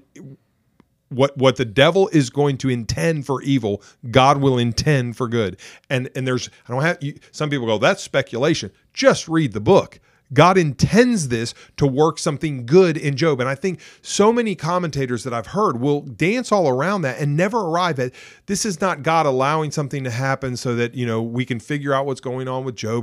what 1.09 1.37
what 1.37 1.57
the 1.57 1.65
devil 1.65 2.07
is 2.09 2.29
going 2.29 2.57
to 2.59 2.69
intend 2.69 3.25
for 3.25 3.41
evil, 3.41 3.81
God 4.09 4.37
will 4.41 4.57
intend 4.57 5.17
for 5.17 5.27
good. 5.27 5.59
And 5.89 6.09
and 6.15 6.25
there's 6.25 6.49
I 6.67 6.71
don't 6.71 6.81
have 6.81 6.97
you, 7.01 7.19
some 7.31 7.49
people 7.49 7.67
go 7.67 7.77
that's 7.77 8.01
speculation. 8.01 8.71
Just 8.93 9.27
read 9.27 9.51
the 9.51 9.59
book. 9.59 9.99
God 10.33 10.57
intends 10.57 11.27
this 11.27 11.53
to 11.77 11.85
work 11.85 12.19
something 12.19 12.65
good 12.65 12.97
in 12.97 13.15
Job. 13.15 13.39
And 13.39 13.49
I 13.49 13.55
think 13.55 13.79
so 14.01 14.33
many 14.33 14.55
commentators 14.55 15.23
that 15.23 15.33
I've 15.33 15.47
heard 15.47 15.79
will 15.79 16.01
dance 16.01 16.51
all 16.51 16.67
around 16.67 17.03
that 17.03 17.19
and 17.19 17.37
never 17.37 17.59
arrive 17.59 17.99
at 17.99 18.13
this 18.45 18.65
is 18.65 18.81
not 18.81 19.03
God 19.03 19.25
allowing 19.25 19.71
something 19.71 20.03
to 20.03 20.11
happen 20.11 20.57
so 20.57 20.75
that, 20.75 20.95
you 20.95 21.05
know, 21.05 21.21
we 21.21 21.45
can 21.45 21.59
figure 21.59 21.93
out 21.93 22.05
what's 22.05 22.21
going 22.21 22.47
on 22.47 22.63
with 22.63 22.75
Job. 22.75 22.93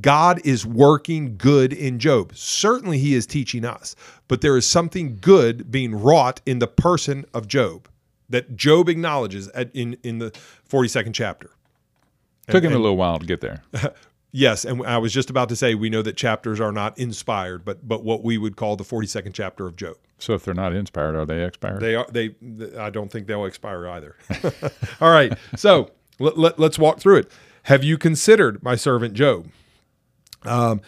God 0.00 0.40
is 0.44 0.64
working 0.64 1.36
good 1.36 1.72
in 1.72 1.98
Job. 1.98 2.32
Certainly 2.34 2.98
he 2.98 3.14
is 3.14 3.26
teaching 3.26 3.64
us, 3.64 3.94
but 4.28 4.40
there 4.40 4.56
is 4.56 4.66
something 4.66 5.18
good 5.20 5.70
being 5.70 5.94
wrought 5.94 6.40
in 6.46 6.58
the 6.58 6.66
person 6.66 7.24
of 7.34 7.48
Job 7.48 7.88
that 8.28 8.56
Job 8.56 8.88
acknowledges 8.88 9.48
at, 9.48 9.70
in, 9.74 9.96
in 10.02 10.18
the 10.18 10.30
42nd 10.68 11.12
chapter. 11.12 11.50
Took 12.48 12.64
him 12.64 12.72
a 12.72 12.78
little 12.78 12.96
while 12.96 13.18
to 13.18 13.26
get 13.26 13.40
there. 13.40 13.62
Yes, 14.34 14.64
and 14.64 14.84
I 14.86 14.96
was 14.96 15.12
just 15.12 15.28
about 15.28 15.50
to 15.50 15.56
say 15.56 15.74
we 15.74 15.90
know 15.90 16.00
that 16.00 16.16
chapters 16.16 16.58
are 16.58 16.72
not 16.72 16.98
inspired, 16.98 17.66
but 17.66 17.86
but 17.86 18.02
what 18.02 18.24
we 18.24 18.38
would 18.38 18.56
call 18.56 18.76
the 18.76 18.84
42nd 18.84 19.34
chapter 19.34 19.66
of 19.66 19.76
Job. 19.76 19.96
So 20.18 20.32
if 20.32 20.44
they're 20.44 20.54
not 20.54 20.72
inspired, 20.72 21.14
are 21.14 21.26
they 21.26 21.44
expired? 21.44 21.80
They 21.80 21.94
are 21.94 22.06
they. 22.10 22.34
I 22.78 22.88
don't 22.88 23.12
think 23.12 23.26
they'll 23.26 23.44
expire 23.44 23.86
either. 23.88 24.16
All 25.02 25.10
right, 25.10 25.36
so 25.54 25.90
let, 26.18 26.38
let, 26.38 26.58
let's 26.58 26.78
walk 26.78 26.98
through 26.98 27.18
it. 27.18 27.30
Have 27.64 27.84
you 27.84 27.98
considered 27.98 28.62
my 28.62 28.74
servant 28.74 29.12
Job? 29.12 29.48
Um, 30.44 30.80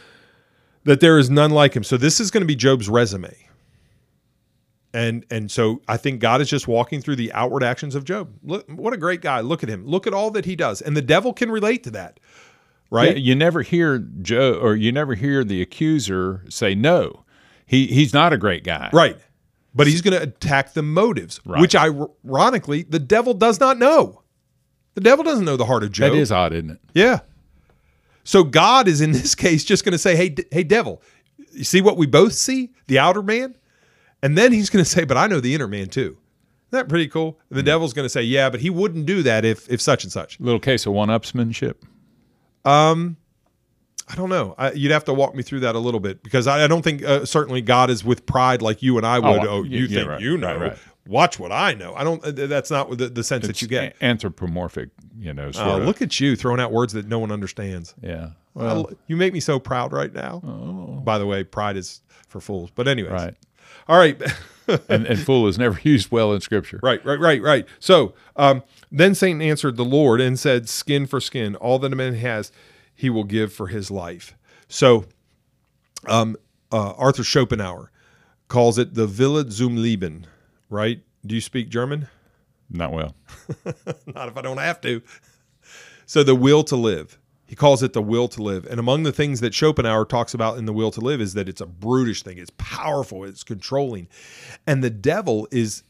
that 0.84 1.00
there 1.00 1.18
is 1.18 1.28
none 1.28 1.50
like 1.50 1.74
him. 1.74 1.84
So 1.84 1.96
this 1.96 2.20
is 2.20 2.30
going 2.30 2.42
to 2.42 2.46
be 2.46 2.56
Job's 2.56 2.88
resume. 2.88 3.34
And 4.94 5.26
and 5.28 5.50
so 5.50 5.82
I 5.88 5.96
think 5.96 6.20
God 6.20 6.40
is 6.40 6.48
just 6.48 6.68
walking 6.68 7.00
through 7.02 7.16
the 7.16 7.32
outward 7.32 7.64
actions 7.64 7.96
of 7.96 8.04
Job. 8.04 8.32
Look, 8.44 8.64
what 8.70 8.94
a 8.94 8.96
great 8.96 9.20
guy! 9.20 9.40
Look 9.40 9.64
at 9.64 9.68
him. 9.68 9.84
Look 9.84 10.06
at 10.06 10.14
all 10.14 10.30
that 10.30 10.44
he 10.44 10.54
does, 10.54 10.80
and 10.80 10.96
the 10.96 11.02
devil 11.02 11.32
can 11.32 11.50
relate 11.50 11.82
to 11.82 11.90
that, 11.90 12.20
right? 12.94 13.12
Yeah, 13.12 13.18
you 13.18 13.34
never 13.34 13.62
hear 13.62 13.98
Joe 13.98 14.54
or 14.54 14.74
you 14.76 14.92
never 14.92 15.14
hear 15.14 15.44
the 15.44 15.60
accuser 15.62 16.44
say 16.48 16.74
no. 16.74 17.24
He 17.66 17.86
he's 17.86 18.12
not 18.14 18.32
a 18.32 18.38
great 18.38 18.64
guy. 18.64 18.90
Right. 18.92 19.18
But 19.74 19.86
he's 19.88 20.02
going 20.02 20.16
to 20.16 20.22
attack 20.22 20.74
the 20.74 20.82
motives, 20.82 21.40
Right. 21.44 21.60
which 21.60 21.74
ironically, 21.74 22.84
the 22.84 23.00
devil 23.00 23.34
does 23.34 23.58
not 23.58 23.76
know. 23.76 24.22
The 24.94 25.00
devil 25.00 25.24
doesn't 25.24 25.44
know 25.44 25.56
the 25.56 25.64
heart 25.66 25.82
of 25.82 25.90
Job. 25.90 26.12
That 26.12 26.16
is 26.18 26.30
odd, 26.30 26.52
isn't 26.52 26.70
it? 26.70 26.78
Yeah. 26.94 27.20
So 28.22 28.44
God 28.44 28.86
is 28.88 29.00
in 29.00 29.10
this 29.12 29.34
case 29.44 29.64
just 29.64 29.84
going 29.84 29.92
to 29.92 29.98
say, 29.98 30.14
"Hey, 30.16 30.28
d- 30.28 30.44
hey, 30.52 30.62
devil, 30.62 31.02
you 31.52 31.64
see 31.64 31.80
what 31.80 31.96
we 31.96 32.06
both 32.06 32.32
see, 32.34 32.70
the 32.86 32.98
outer 33.00 33.22
man," 33.22 33.56
and 34.22 34.38
then 34.38 34.52
he's 34.52 34.70
going 34.70 34.84
to 34.84 34.88
say, 34.90 35.04
"But 35.04 35.16
I 35.16 35.26
know 35.26 35.40
the 35.40 35.54
inner 35.54 35.66
man 35.68 35.88
too." 35.88 36.16
Isn't 36.70 36.70
that 36.70 36.88
pretty 36.88 37.08
cool? 37.08 37.38
The 37.50 37.60
Hmm. 37.60 37.66
devil's 37.66 37.92
going 37.92 38.04
to 38.06 38.08
say, 38.10 38.22
"Yeah, 38.22 38.50
but 38.50 38.60
he 38.60 38.70
wouldn't 38.70 39.06
do 39.06 39.22
that 39.24 39.44
if 39.44 39.68
if 39.70 39.80
such 39.80 40.04
and 40.04 40.12
such." 40.12 40.38
Little 40.40 40.60
case 40.60 40.86
of 40.86 40.92
one-upsmanship. 40.92 41.74
I 42.64 44.16
don't 44.16 44.28
know. 44.28 44.54
I, 44.58 44.72
you'd 44.72 44.92
have 44.92 45.04
to 45.04 45.14
walk 45.14 45.34
me 45.34 45.42
through 45.42 45.60
that 45.60 45.74
a 45.74 45.78
little 45.78 46.00
bit 46.00 46.22
because 46.22 46.46
I, 46.46 46.64
I 46.64 46.66
don't 46.66 46.82
think 46.82 47.02
uh, 47.04 47.24
certainly 47.24 47.62
God 47.62 47.88
is 47.88 48.04
with 48.04 48.26
pride 48.26 48.60
like 48.60 48.82
you 48.82 48.98
and 48.98 49.06
I 49.06 49.18
would. 49.18 49.44
Oh, 49.44 49.48
Oh, 49.48 49.62
you 49.62 49.84
yeah, 49.86 49.96
think 49.98 50.08
right, 50.10 50.20
you 50.20 50.36
know? 50.36 50.48
right, 50.58 50.60
right. 50.70 50.78
Watch 51.06 51.38
what 51.38 51.52
I 51.52 51.74
know. 51.74 51.94
I 51.94 52.02
don't. 52.04 52.24
uh, 52.24 52.30
That's 52.46 52.70
not 52.70 52.96
the, 52.96 53.08
the 53.08 53.22
sense 53.24 53.46
that 53.46 53.60
you 53.62 53.68
get. 53.68 53.94
anthropomorphic, 54.00 54.88
you 55.18 55.34
know. 55.34 55.50
Oh, 55.56 55.76
of. 55.78 55.84
look 55.84 56.00
at 56.02 56.18
you 56.18 56.34
throwing 56.36 56.60
out 56.60 56.72
words 56.72 56.94
that 56.94 57.06
no 57.06 57.18
one 57.18 57.30
understands. 57.30 57.94
Yeah. 58.02 58.30
Well, 58.54 58.76
l- 58.76 58.90
you 59.06 59.16
make 59.16 59.32
me 59.34 59.40
so 59.40 59.58
proud 59.58 59.92
right 59.92 60.12
now. 60.12 60.40
Oh. 60.46 61.00
By 61.04 61.18
the 61.18 61.26
way, 61.26 61.44
pride 61.44 61.76
is 61.76 62.00
for 62.28 62.40
fools. 62.40 62.70
But 62.74 62.88
anyways, 62.88 63.12
right. 63.12 63.34
All 63.88 63.98
right. 63.98 64.18
And, 64.88 65.06
and 65.06 65.18
fool 65.18 65.46
is 65.46 65.58
never 65.58 65.78
used 65.88 66.10
well 66.10 66.32
in 66.32 66.40
Scripture. 66.40 66.80
Right, 66.82 67.04
right, 67.04 67.18
right, 67.18 67.42
right. 67.42 67.66
So 67.78 68.14
um, 68.36 68.62
then 68.90 69.14
Satan 69.14 69.42
answered 69.42 69.76
the 69.76 69.84
Lord 69.84 70.20
and 70.20 70.38
said, 70.38 70.68
Skin 70.68 71.06
for 71.06 71.20
skin, 71.20 71.54
all 71.56 71.78
that 71.80 71.92
a 71.92 71.96
man 71.96 72.14
has, 72.14 72.50
he 72.94 73.10
will 73.10 73.24
give 73.24 73.52
for 73.52 73.68
his 73.68 73.90
life. 73.90 74.34
So 74.68 75.04
um, 76.06 76.36
uh, 76.72 76.92
Arthur 76.92 77.24
Schopenhauer 77.24 77.90
calls 78.48 78.78
it 78.78 78.94
the 78.94 79.06
Wille 79.06 79.44
zum 79.50 79.76
Leben, 79.76 80.26
right? 80.70 81.02
Do 81.26 81.34
you 81.34 81.40
speak 81.40 81.68
German? 81.68 82.08
Not 82.70 82.92
well. 82.92 83.14
Not 84.06 84.28
if 84.28 84.36
I 84.36 84.42
don't 84.42 84.58
have 84.58 84.80
to. 84.82 85.02
So 86.06 86.22
the 86.22 86.34
will 86.34 86.64
to 86.64 86.76
live. 86.76 87.18
He 87.46 87.54
calls 87.54 87.82
it 87.82 87.92
the 87.92 88.02
will 88.02 88.28
to 88.28 88.42
live. 88.42 88.66
And 88.66 88.80
among 88.80 89.02
the 89.02 89.12
things 89.12 89.40
that 89.40 89.54
Schopenhauer 89.54 90.06
talks 90.06 90.34
about 90.34 90.58
in 90.58 90.64
the 90.64 90.72
will 90.72 90.90
to 90.92 91.00
live 91.00 91.20
is 91.20 91.34
that 91.34 91.48
it's 91.48 91.60
a 91.60 91.66
brutish 91.66 92.22
thing. 92.22 92.38
It's 92.38 92.52
powerful. 92.56 93.24
It's 93.24 93.44
controlling. 93.44 94.08
And 94.66 94.82
the 94.82 94.90
devil 94.90 95.46
is 95.50 95.82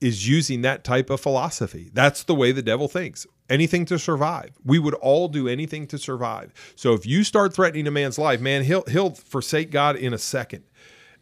is 0.00 0.28
using 0.28 0.62
that 0.62 0.82
type 0.82 1.10
of 1.10 1.20
philosophy. 1.20 1.88
That's 1.92 2.24
the 2.24 2.34
way 2.34 2.50
the 2.50 2.62
devil 2.62 2.88
thinks. 2.88 3.24
Anything 3.48 3.84
to 3.84 4.00
survive. 4.00 4.50
We 4.64 4.80
would 4.80 4.94
all 4.94 5.28
do 5.28 5.46
anything 5.46 5.86
to 5.88 5.98
survive. 5.98 6.52
So 6.74 6.92
if 6.92 7.06
you 7.06 7.22
start 7.22 7.54
threatening 7.54 7.86
a 7.86 7.92
man's 7.92 8.18
life, 8.18 8.40
man, 8.40 8.64
he'll 8.64 8.84
he'll 8.88 9.10
forsake 9.10 9.70
God 9.70 9.96
in 9.96 10.12
a 10.12 10.18
second. 10.18 10.64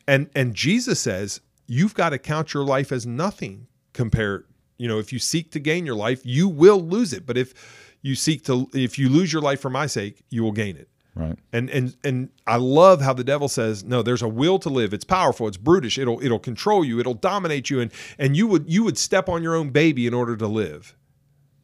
And 0.08 0.30
and 0.34 0.54
Jesus 0.54 1.00
says, 1.00 1.40
you've 1.66 1.94
got 1.94 2.10
to 2.10 2.18
count 2.18 2.54
your 2.54 2.64
life 2.64 2.90
as 2.90 3.06
nothing 3.06 3.66
compared, 3.92 4.46
you 4.78 4.88
know, 4.88 4.98
if 4.98 5.12
you 5.12 5.18
seek 5.18 5.50
to 5.52 5.60
gain 5.60 5.84
your 5.84 5.94
life, 5.94 6.20
you 6.24 6.48
will 6.48 6.80
lose 6.80 7.12
it. 7.12 7.26
But 7.26 7.36
if 7.36 7.54
you 8.02 8.14
seek 8.14 8.44
to 8.44 8.68
if 8.72 8.98
you 8.98 9.08
lose 9.08 9.32
your 9.32 9.42
life 9.42 9.60
for 9.60 9.70
my 9.70 9.86
sake, 9.86 10.22
you 10.30 10.42
will 10.42 10.52
gain 10.52 10.76
it. 10.76 10.88
Right. 11.14 11.36
And 11.52 11.68
and 11.70 11.96
and 12.04 12.30
I 12.46 12.56
love 12.56 13.00
how 13.00 13.12
the 13.12 13.24
devil 13.24 13.48
says, 13.48 13.84
no, 13.84 14.02
there's 14.02 14.22
a 14.22 14.28
will 14.28 14.58
to 14.60 14.68
live. 14.68 14.94
It's 14.94 15.04
powerful. 15.04 15.48
It's 15.48 15.56
brutish. 15.56 15.98
It'll 15.98 16.22
it'll 16.22 16.38
control 16.38 16.84
you. 16.84 17.00
It'll 17.00 17.14
dominate 17.14 17.68
you. 17.68 17.80
And 17.80 17.92
and 18.18 18.36
you 18.36 18.46
would 18.46 18.70
you 18.70 18.84
would 18.84 18.96
step 18.96 19.28
on 19.28 19.42
your 19.42 19.54
own 19.54 19.70
baby 19.70 20.06
in 20.06 20.14
order 20.14 20.36
to 20.36 20.46
live. 20.46 20.96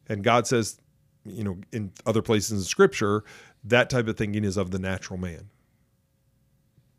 And 0.07 0.23
God 0.23 0.47
says, 0.47 0.77
you 1.25 1.43
know, 1.43 1.57
in 1.71 1.91
other 2.05 2.21
places 2.21 2.51
in 2.51 2.63
Scripture, 2.63 3.23
that 3.63 3.89
type 3.89 4.07
of 4.07 4.17
thinking 4.17 4.43
is 4.43 4.57
of 4.57 4.71
the 4.71 4.79
natural 4.79 5.19
man. 5.19 5.49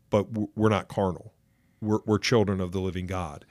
But 0.09 0.27
we're 0.57 0.69
not 0.69 0.87
carnal. 0.87 1.33
We're 1.81 1.99
we're 2.05 2.19
children 2.19 2.61
of 2.61 2.71
the 2.71 2.79
living 2.79 3.07
God. 3.07 3.45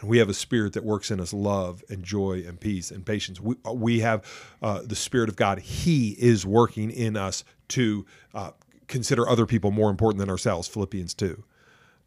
And 0.00 0.08
we 0.08 0.18
have 0.18 0.28
a 0.28 0.34
spirit 0.34 0.72
that 0.72 0.84
works 0.84 1.10
in 1.10 1.20
us 1.20 1.32
love 1.32 1.82
and 1.88 2.02
joy 2.02 2.42
and 2.46 2.58
peace 2.58 2.90
and 2.90 3.04
patience. 3.06 3.40
We, 3.40 3.56
we 3.72 4.00
have 4.00 4.24
uh, 4.60 4.82
the 4.84 4.96
Spirit 4.96 5.28
of 5.28 5.36
God. 5.36 5.60
He 5.60 6.10
is 6.18 6.44
working 6.44 6.90
in 6.90 7.16
us 7.16 7.44
to 7.68 8.04
uh, 8.34 8.50
consider 8.88 9.28
other 9.28 9.46
people 9.46 9.70
more 9.70 9.90
important 9.90 10.18
than 10.18 10.28
ourselves, 10.30 10.68
Philippians 10.68 11.14
2. 11.14 11.44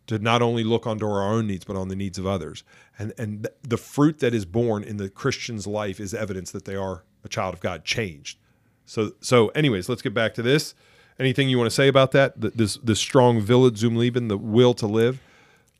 To 0.07 0.19
not 0.19 0.41
only 0.41 0.63
look 0.63 0.85
onto 0.85 1.05
our 1.05 1.23
own 1.23 1.47
needs, 1.47 1.65
but 1.65 1.75
on 1.75 1.87
the 1.87 1.95
needs 1.95 2.19
of 2.19 2.27
others. 2.27 2.63
And, 2.99 3.11
and 3.17 3.43
th- 3.43 3.55
the 3.63 3.77
fruit 3.77 4.19
that 4.19 4.35
is 4.35 4.45
born 4.45 4.83
in 4.83 4.97
the 4.97 5.09
Christian's 5.09 5.65
life 5.65 5.99
is 5.99 6.13
evidence 6.13 6.51
that 6.51 6.65
they 6.65 6.75
are 6.75 7.03
a 7.23 7.27
child 7.27 7.55
of 7.55 7.59
God, 7.59 7.83
changed. 7.85 8.37
So, 8.85 9.13
so 9.19 9.47
anyways, 9.49 9.89
let's 9.89 10.03
get 10.03 10.13
back 10.13 10.35
to 10.35 10.43
this. 10.43 10.75
Anything 11.17 11.49
you 11.49 11.57
want 11.57 11.69
to 11.69 11.75
say 11.75 11.87
about 11.87 12.11
that? 12.11 12.39
Th- 12.39 12.53
This, 12.53 12.75
this 12.77 12.99
strong 12.99 13.43
Wille 13.43 13.75
zum 13.75 13.95
Leben, 13.95 14.27
the 14.27 14.37
will 14.37 14.75
to 14.75 14.85
live? 14.85 15.19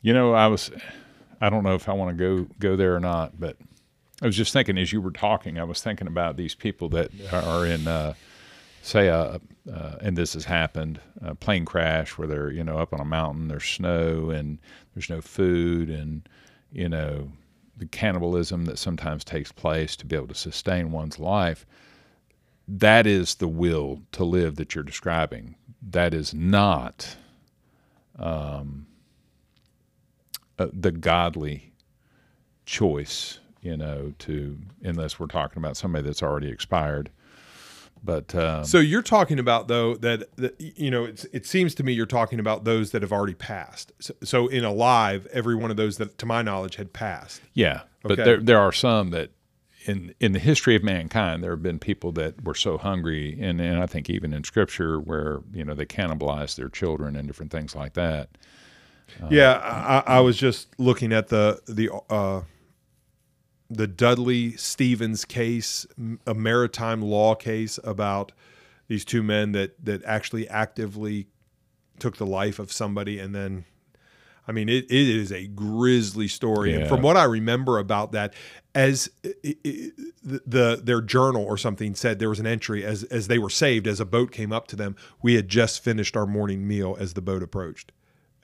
You 0.01 0.13
know, 0.13 0.33
I 0.33 0.47
was, 0.47 0.71
I 1.41 1.49
don't 1.49 1.63
know 1.63 1.75
if 1.75 1.89
I 1.89 1.93
want 1.93 2.17
to 2.17 2.23
go 2.23 2.47
go 2.59 2.75
there 2.75 2.95
or 2.95 2.99
not, 2.99 3.39
but 3.39 3.57
I 4.21 4.25
was 4.25 4.37
just 4.37 4.53
thinking 4.53 4.77
as 4.77 4.93
you 4.93 5.01
were 5.01 5.11
talking, 5.11 5.59
I 5.59 5.63
was 5.63 5.81
thinking 5.81 6.07
about 6.07 6.37
these 6.37 6.55
people 6.55 6.89
that 6.89 7.11
are 7.33 7.65
in, 7.65 7.87
uh, 7.87 8.13
say, 8.81 9.09
uh, 9.09 9.39
uh, 9.71 9.95
and 10.01 10.17
this 10.17 10.33
has 10.33 10.45
happened, 10.45 11.01
a 11.21 11.35
plane 11.35 11.65
crash 11.65 12.17
where 12.17 12.27
they're 12.27 12.51
you 12.51 12.63
know 12.63 12.77
up 12.77 12.93
on 12.93 12.99
a 13.01 13.05
mountain, 13.05 13.47
there's 13.47 13.65
snow 13.65 14.29
and 14.29 14.59
there's 14.93 15.09
no 15.09 15.21
food, 15.21 15.89
and 15.89 16.27
you 16.71 16.87
know 16.87 17.31
the 17.77 17.85
cannibalism 17.85 18.65
that 18.65 18.79
sometimes 18.79 19.23
takes 19.23 19.51
place 19.51 19.95
to 19.97 20.05
be 20.05 20.15
able 20.15 20.27
to 20.27 20.35
sustain 20.35 20.91
one's 20.91 21.19
life. 21.19 21.65
That 22.67 23.05
is 23.05 23.35
the 23.35 23.47
will 23.47 24.01
to 24.13 24.23
live 24.23 24.55
that 24.55 24.73
you're 24.73 24.83
describing. 24.83 25.55
That 25.81 26.13
is 26.13 26.33
not 26.33 27.17
uh, 30.59 30.67
the 30.73 30.91
godly 30.91 31.73
choice, 32.65 33.39
you 33.61 33.77
know, 33.77 34.13
to 34.19 34.57
unless 34.83 35.19
we're 35.19 35.27
talking 35.27 35.57
about 35.57 35.77
somebody 35.77 36.05
that's 36.05 36.23
already 36.23 36.49
expired. 36.49 37.09
But 38.03 38.35
um, 38.35 38.65
So 38.65 38.77
you're 38.77 39.01
talking 39.01 39.39
about 39.39 39.67
though 39.67 39.95
that, 39.95 40.35
that 40.37 40.59
you 40.59 40.91
know 40.91 41.05
it's, 41.05 41.25
it 41.25 41.45
seems 41.45 41.73
to 41.75 41.83
me 41.83 41.91
you're 41.93 42.05
talking 42.05 42.39
about 42.39 42.63
those 42.63 42.91
that 42.91 43.01
have 43.01 43.11
already 43.11 43.33
passed. 43.33 43.91
So, 43.99 44.13
so 44.23 44.47
in 44.47 44.63
alive, 44.63 45.27
every 45.33 45.55
one 45.55 45.71
of 45.71 45.77
those 45.77 45.97
that, 45.97 46.17
to 46.19 46.25
my 46.25 46.41
knowledge, 46.41 46.75
had 46.75 46.93
passed. 46.93 47.41
yeah, 47.53 47.81
but 48.03 48.17
there 48.17 48.39
there 48.39 48.59
are 48.59 48.71
some 48.71 49.09
that 49.09 49.31
in 49.85 50.13
in 50.19 50.33
the 50.33 50.39
history 50.39 50.75
of 50.75 50.83
mankind 50.83 51.43
there 51.43 51.51
have 51.51 51.63
been 51.63 51.79
people 51.79 52.11
that 52.13 52.43
were 52.43 52.53
so 52.53 52.77
hungry, 52.77 53.37
and 53.41 53.59
and 53.59 53.81
I 53.81 53.87
think 53.87 54.09
even 54.09 54.33
in 54.33 54.43
Scripture 54.43 54.99
where 54.99 55.39
you 55.51 55.65
know 55.65 55.73
they 55.73 55.85
cannibalized 55.85 56.55
their 56.57 56.69
children 56.69 57.15
and 57.15 57.27
different 57.27 57.51
things 57.51 57.75
like 57.75 57.93
that. 57.93 58.29
Yeah, 59.29 59.53
I, 60.05 60.17
I 60.17 60.19
was 60.19 60.37
just 60.37 60.67
looking 60.79 61.13
at 61.13 61.29
the 61.29 61.61
the 61.67 61.91
uh, 62.09 62.41
the 63.69 63.87
Dudley 63.87 64.51
Stephens 64.57 65.25
case, 65.25 65.85
a 66.27 66.33
maritime 66.33 67.01
law 67.01 67.35
case 67.35 67.79
about 67.83 68.31
these 68.87 69.05
two 69.05 69.23
men 69.23 69.51
that 69.53 69.83
that 69.83 70.03
actually 70.05 70.47
actively 70.49 71.27
took 71.99 72.17
the 72.17 72.25
life 72.25 72.59
of 72.59 72.71
somebody 72.71 73.19
and 73.19 73.33
then 73.33 73.65
I 74.47 74.51
mean 74.51 74.69
it, 74.69 74.85
it 74.85 74.91
is 74.91 75.31
a 75.31 75.47
grisly 75.47 76.27
story. 76.27 76.73
And 76.73 76.87
from 76.87 77.01
what 77.01 77.17
I 77.17 77.23
remember 77.23 77.79
about 77.79 78.11
that 78.11 78.33
as 78.75 79.09
i 79.23 79.29
i 79.45 79.91
the, 80.21 80.41
the 80.45 80.81
their 80.83 81.01
journal 81.01 81.43
or 81.45 81.57
something 81.57 81.95
said 81.95 82.19
there 82.19 82.29
was 82.29 82.39
an 82.39 82.47
entry 82.47 82.83
as 82.83 83.03
as 83.05 83.27
they 83.27 83.39
were 83.39 83.49
saved 83.49 83.87
as 83.87 83.99
a 83.99 84.05
boat 84.05 84.31
came 84.31 84.51
up 84.51 84.67
to 84.67 84.75
them 84.75 84.95
we 85.21 85.35
had 85.35 85.47
just 85.47 85.83
finished 85.83 86.17
our 86.17 86.25
morning 86.25 86.67
meal 86.67 86.97
as 86.99 87.13
the 87.13 87.21
boat 87.21 87.41
approached 87.41 87.91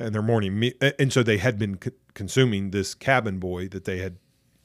and 0.01 0.15
their 0.15 0.21
morning 0.21 0.59
meal 0.59 0.73
and 0.99 1.11
so 1.13 1.23
they 1.23 1.37
had 1.37 1.57
been 1.57 1.77
co- 1.77 1.91
consuming 2.13 2.71
this 2.71 2.93
cabin 2.93 3.39
boy 3.39 3.67
that 3.67 3.85
they 3.85 3.99
had 3.99 4.17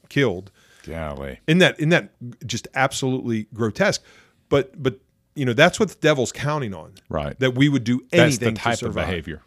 killed 0.09 0.51
Golly, 0.83 1.39
in 1.47 1.57
that 1.59 1.79
in 1.79 1.89
that 1.89 2.11
just 2.45 2.67
absolutely 2.73 3.47
grotesque 3.53 4.03
but 4.49 4.81
but 4.81 4.99
you 5.35 5.45
know 5.45 5.53
that's 5.53 5.79
what 5.79 5.89
the 5.89 5.95
devil's 5.95 6.31
counting 6.31 6.73
on 6.73 6.93
right? 7.09 7.39
that 7.39 7.55
we 7.55 7.69
would 7.69 7.83
do 7.83 8.01
anything 8.11 8.55
That's 8.55 8.63
the 8.63 8.69
type 8.69 8.79
to 8.79 8.87
of 8.87 8.95
behavior. 8.95 9.41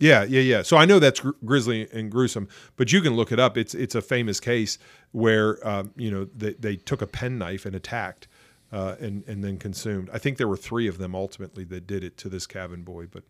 Yeah, 0.00 0.24
yeah, 0.24 0.40
yeah. 0.40 0.62
So 0.62 0.78
I 0.78 0.86
know 0.86 0.98
that's 0.98 1.20
gr- 1.20 1.30
grisly 1.44 1.86
and 1.92 2.10
gruesome, 2.10 2.48
but 2.76 2.90
you 2.90 3.02
can 3.02 3.14
look 3.14 3.32
it 3.32 3.38
up. 3.38 3.58
It's 3.58 3.74
it's 3.74 3.94
a 3.94 4.00
famous 4.00 4.40
case 4.40 4.78
where 5.12 5.66
um, 5.66 5.92
you 5.94 6.10
know 6.10 6.24
they, 6.34 6.54
they 6.54 6.76
took 6.76 7.02
a 7.02 7.06
penknife 7.06 7.66
and 7.66 7.76
attacked, 7.76 8.26
uh, 8.72 8.96
and 8.98 9.22
and 9.28 9.44
then 9.44 9.58
consumed. 9.58 10.08
I 10.10 10.18
think 10.18 10.38
there 10.38 10.48
were 10.48 10.56
three 10.56 10.88
of 10.88 10.96
them 10.96 11.14
ultimately 11.14 11.64
that 11.64 11.86
did 11.86 12.02
it 12.02 12.16
to 12.18 12.30
this 12.30 12.46
cabin 12.46 12.82
boy. 12.82 13.08
But, 13.08 13.24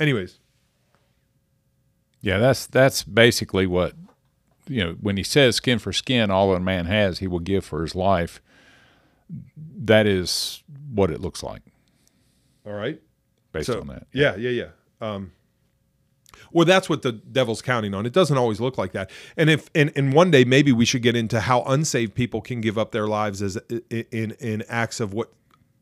anyways, 0.00 0.40
Yeah, 2.20 2.38
that's 2.38 2.66
that's 2.66 3.04
basically 3.04 3.66
what 3.66 3.94
you 4.66 4.84
know 4.84 4.96
when 5.00 5.16
he 5.16 5.22
says 5.22 5.56
skin 5.56 5.78
for 5.78 5.92
skin, 5.92 6.30
all 6.30 6.54
a 6.54 6.60
man 6.60 6.86
has, 6.86 7.18
he 7.20 7.26
will 7.26 7.38
give 7.38 7.64
for 7.64 7.82
his 7.82 7.94
life. 7.94 8.40
That 9.56 10.06
is 10.06 10.62
what 10.90 11.10
it 11.10 11.20
looks 11.20 11.42
like 11.42 11.62
all 12.68 12.74
right. 12.74 13.00
based 13.52 13.66
So 13.66 13.80
on 13.80 13.86
that. 13.88 14.06
yeah, 14.12 14.36
yeah, 14.36 14.50
yeah. 14.50 14.68
Um, 15.00 15.32
well, 16.52 16.64
that's 16.64 16.88
what 16.88 17.02
the 17.02 17.12
devil's 17.12 17.62
counting 17.62 17.94
on. 17.94 18.06
It 18.06 18.12
doesn't 18.12 18.36
always 18.36 18.60
look 18.60 18.78
like 18.78 18.92
that. 18.92 19.10
And 19.36 19.50
if 19.50 19.70
and, 19.74 19.92
and 19.96 20.12
one 20.12 20.30
day 20.30 20.44
maybe 20.44 20.72
we 20.72 20.84
should 20.84 21.02
get 21.02 21.16
into 21.16 21.40
how 21.40 21.62
unsaved 21.62 22.14
people 22.14 22.40
can 22.40 22.60
give 22.60 22.78
up 22.78 22.92
their 22.92 23.06
lives 23.06 23.42
as 23.42 23.56
in 23.90 24.32
in 24.38 24.64
acts 24.68 25.00
of 25.00 25.12
what 25.12 25.32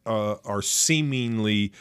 uh, 0.07 0.37
are 0.45 0.63
seemingly 0.63 1.73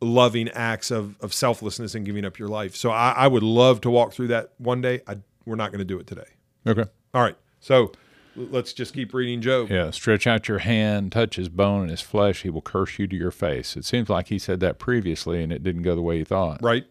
loving 0.00 0.48
acts 0.50 0.90
of, 0.90 1.16
of 1.22 1.32
selflessness 1.32 1.94
and 1.94 2.04
giving 2.04 2.24
up 2.24 2.38
your 2.38 2.48
life. 2.48 2.76
So 2.76 2.90
I, 2.90 3.12
I 3.12 3.26
would 3.26 3.42
love 3.42 3.80
to 3.82 3.90
walk 3.90 4.12
through 4.12 4.28
that 4.28 4.52
one 4.58 4.80
day. 4.80 5.00
I, 5.06 5.16
we're 5.46 5.56
not 5.56 5.70
going 5.70 5.78
to 5.78 5.84
do 5.84 5.98
it 5.98 6.06
today. 6.06 6.26
Okay. 6.66 6.84
All 7.12 7.22
right. 7.22 7.36
So 7.60 7.92
let's 8.36 8.72
just 8.72 8.94
keep 8.94 9.14
reading 9.14 9.40
Job. 9.40 9.70
Yeah, 9.70 9.90
stretch 9.90 10.26
out 10.26 10.48
your 10.48 10.58
hand, 10.58 11.12
touch 11.12 11.36
his 11.36 11.48
bone 11.48 11.82
and 11.82 11.90
his 11.90 12.00
flesh, 12.00 12.42
he 12.42 12.50
will 12.50 12.62
curse 12.62 12.98
you 12.98 13.06
to 13.06 13.16
your 13.16 13.30
face. 13.30 13.76
It 13.76 13.84
seems 13.84 14.08
like 14.08 14.28
he 14.28 14.38
said 14.38 14.60
that 14.60 14.78
previously 14.78 15.42
and 15.42 15.52
it 15.52 15.62
didn't 15.62 15.82
go 15.82 15.94
the 15.94 16.02
way 16.02 16.18
he 16.18 16.24
thought. 16.24 16.62
right 16.62 16.84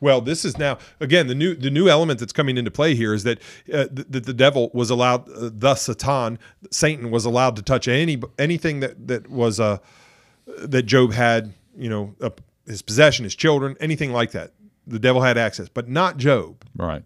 well 0.00 0.20
this 0.20 0.44
is 0.44 0.56
now 0.58 0.78
again 1.00 1.26
the 1.26 1.34
new 1.34 1.54
the 1.54 1.70
new 1.70 1.88
element 1.88 2.20
that's 2.20 2.32
coming 2.32 2.56
into 2.56 2.70
play 2.70 2.94
here 2.94 3.12
is 3.14 3.24
that 3.24 3.38
uh, 3.72 3.86
th- 3.86 4.06
that 4.08 4.24
the 4.26 4.32
devil 4.32 4.70
was 4.72 4.90
allowed 4.90 5.28
uh, 5.30 5.50
the 5.52 5.74
satan 5.74 6.38
satan 6.70 7.10
was 7.10 7.24
allowed 7.24 7.56
to 7.56 7.62
touch 7.62 7.88
any 7.88 8.20
anything 8.38 8.80
that 8.80 9.08
that 9.08 9.28
was 9.28 9.58
uh 9.58 9.78
that 10.46 10.82
job 10.84 11.12
had 11.12 11.52
you 11.78 11.88
know, 11.88 12.14
his 12.66 12.82
possession, 12.82 13.24
his 13.24 13.34
children, 13.34 13.76
anything 13.80 14.12
like 14.12 14.32
that. 14.32 14.52
The 14.86 14.98
devil 14.98 15.22
had 15.22 15.38
access, 15.38 15.68
but 15.68 15.88
not 15.88 16.16
Job. 16.16 16.64
Right. 16.76 17.02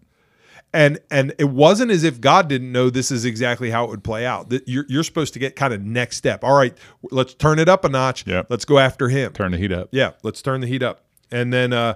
And 0.73 0.99
and 1.11 1.35
it 1.37 1.49
wasn't 1.49 1.91
as 1.91 2.03
if 2.03 2.19
God 2.19 2.47
didn't 2.47 2.71
know 2.71 2.89
this 2.89 3.11
is 3.11 3.25
exactly 3.25 3.69
how 3.69 3.83
it 3.83 3.89
would 3.91 4.03
play 4.03 4.25
out. 4.25 4.49
That 4.49 4.67
you're 4.67 4.85
you're 4.89 5.03
supposed 5.03 5.33
to 5.33 5.39
get 5.39 5.55
kind 5.55 5.73
of 5.73 5.81
next 5.83 6.17
step. 6.17 6.43
All 6.43 6.55
right, 6.55 6.75
let's 7.11 7.35
turn 7.35 7.59
it 7.59 7.69
up 7.69 7.85
a 7.85 7.89
notch. 7.89 8.25
Yeah. 8.25 8.43
Let's 8.49 8.65
go 8.65 8.79
after 8.79 9.09
him. 9.09 9.33
Turn 9.33 9.51
the 9.51 9.57
heat 9.57 9.71
up. 9.71 9.89
Yeah, 9.91 10.13
let's 10.23 10.41
turn 10.41 10.61
the 10.61 10.67
heat 10.67 10.81
up. 10.81 11.05
And 11.31 11.53
then 11.53 11.73
uh 11.73 11.95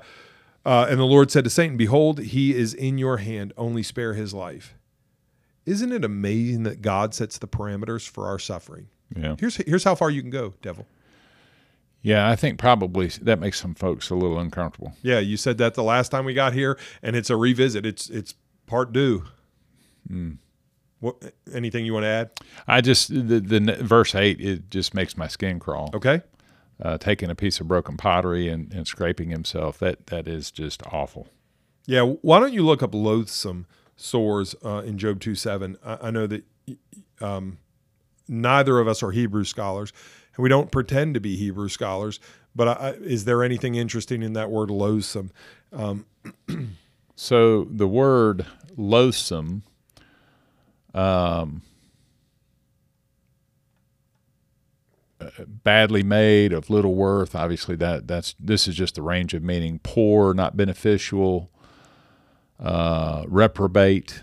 uh, 0.67 0.85
and 0.89 0.99
the 0.99 1.05
Lord 1.05 1.31
said 1.31 1.45
to 1.45 1.49
Satan, 1.49 1.77
Behold, 1.77 2.19
he 2.19 2.53
is 2.53 2.73
in 2.73 2.97
your 2.97 3.17
hand, 3.17 3.53
only 3.55 3.81
spare 3.81 4.15
his 4.15 4.33
life. 4.33 4.75
Isn't 5.65 5.93
it 5.93 6.03
amazing 6.03 6.63
that 6.63 6.81
God 6.81 7.13
sets 7.13 7.37
the 7.37 7.47
parameters 7.47 8.05
for 8.07 8.25
our 8.25 8.37
suffering? 8.37 8.89
Yeah. 9.15 9.37
Here's 9.39 9.55
here's 9.55 9.85
how 9.85 9.95
far 9.95 10.09
you 10.09 10.21
can 10.21 10.29
go, 10.29 10.55
devil. 10.61 10.85
Yeah, 12.01 12.29
I 12.29 12.35
think 12.35 12.57
probably 12.59 13.07
that 13.07 13.39
makes 13.39 13.59
some 13.59 13.75
folks 13.75 14.09
a 14.09 14.15
little 14.15 14.39
uncomfortable. 14.39 14.93
Yeah, 15.01 15.19
you 15.19 15.35
said 15.35 15.57
that 15.57 15.73
the 15.73 15.83
last 15.83 16.09
time 16.09 16.25
we 16.25 16.33
got 16.33 16.53
here, 16.53 16.77
and 17.01 17.15
it's 17.15 17.29
a 17.29 17.35
revisit. 17.35 17.85
It's 17.85 18.09
it's 18.09 18.35
part 18.65 18.93
due. 18.93 19.25
What 20.99 21.33
anything 21.53 21.85
you 21.85 21.93
want 21.93 22.05
to 22.05 22.09
add? 22.09 22.29
I 22.67 22.81
just 22.81 23.09
the, 23.09 23.39
the 23.39 23.77
verse 23.81 24.15
eight 24.15 24.39
it 24.39 24.69
just 24.69 24.93
makes 24.93 25.17
my 25.17 25.27
skin 25.27 25.59
crawl. 25.59 25.89
Okay. 25.93 26.21
Uh, 26.81 26.97
taking 26.97 27.29
a 27.29 27.35
piece 27.35 27.59
of 27.59 27.67
broken 27.67 27.97
pottery 27.97 28.47
and, 28.47 28.71
and 28.73 28.87
scraping 28.87 29.29
himself 29.29 29.79
that 29.79 30.07
that 30.07 30.27
is 30.27 30.49
just 30.51 30.81
awful. 30.91 31.27
Yeah. 31.85 32.03
Why 32.03 32.39
don't 32.39 32.53
you 32.53 32.63
look 32.63 32.81
up 32.81 32.93
loathsome 32.93 33.65
sores 33.95 34.55
uh, 34.63 34.83
in 34.85 34.97
Job 34.97 35.19
two 35.19 35.35
seven? 35.35 35.77
I, 35.83 35.97
I 36.03 36.11
know 36.11 36.27
that 36.27 36.43
um, 37.19 37.57
neither 38.27 38.79
of 38.79 38.87
us 38.87 39.03
are 39.03 39.11
Hebrew 39.11 39.43
scholars, 39.43 39.91
and 40.37 40.43
we 40.43 40.49
don't 40.49 40.71
pretend 40.71 41.15
to 41.15 41.19
be 41.19 41.35
Hebrew 41.35 41.69
scholars. 41.69 42.19
But 42.55 42.67
I, 42.69 42.89
is 43.01 43.25
there 43.25 43.43
anything 43.43 43.75
interesting 43.75 44.23
in 44.23 44.33
that 44.33 44.51
word 44.51 44.71
loathsome? 44.71 45.31
So 47.19 47.65
the 47.65 47.87
word 47.87 48.45
loathsome, 48.77 49.63
um, 50.93 51.63
uh, 55.19 55.29
badly 55.47 56.03
made, 56.03 56.53
of 56.53 56.69
little 56.69 56.93
worth. 56.93 57.35
Obviously, 57.35 57.75
that 57.77 58.07
that's 58.07 58.35
this 58.39 58.67
is 58.67 58.75
just 58.75 58.95
the 58.95 59.01
range 59.01 59.33
of 59.33 59.41
meaning: 59.43 59.79
poor, 59.81 60.35
not 60.35 60.55
beneficial, 60.55 61.49
uh, 62.59 63.23
reprobate. 63.27 64.21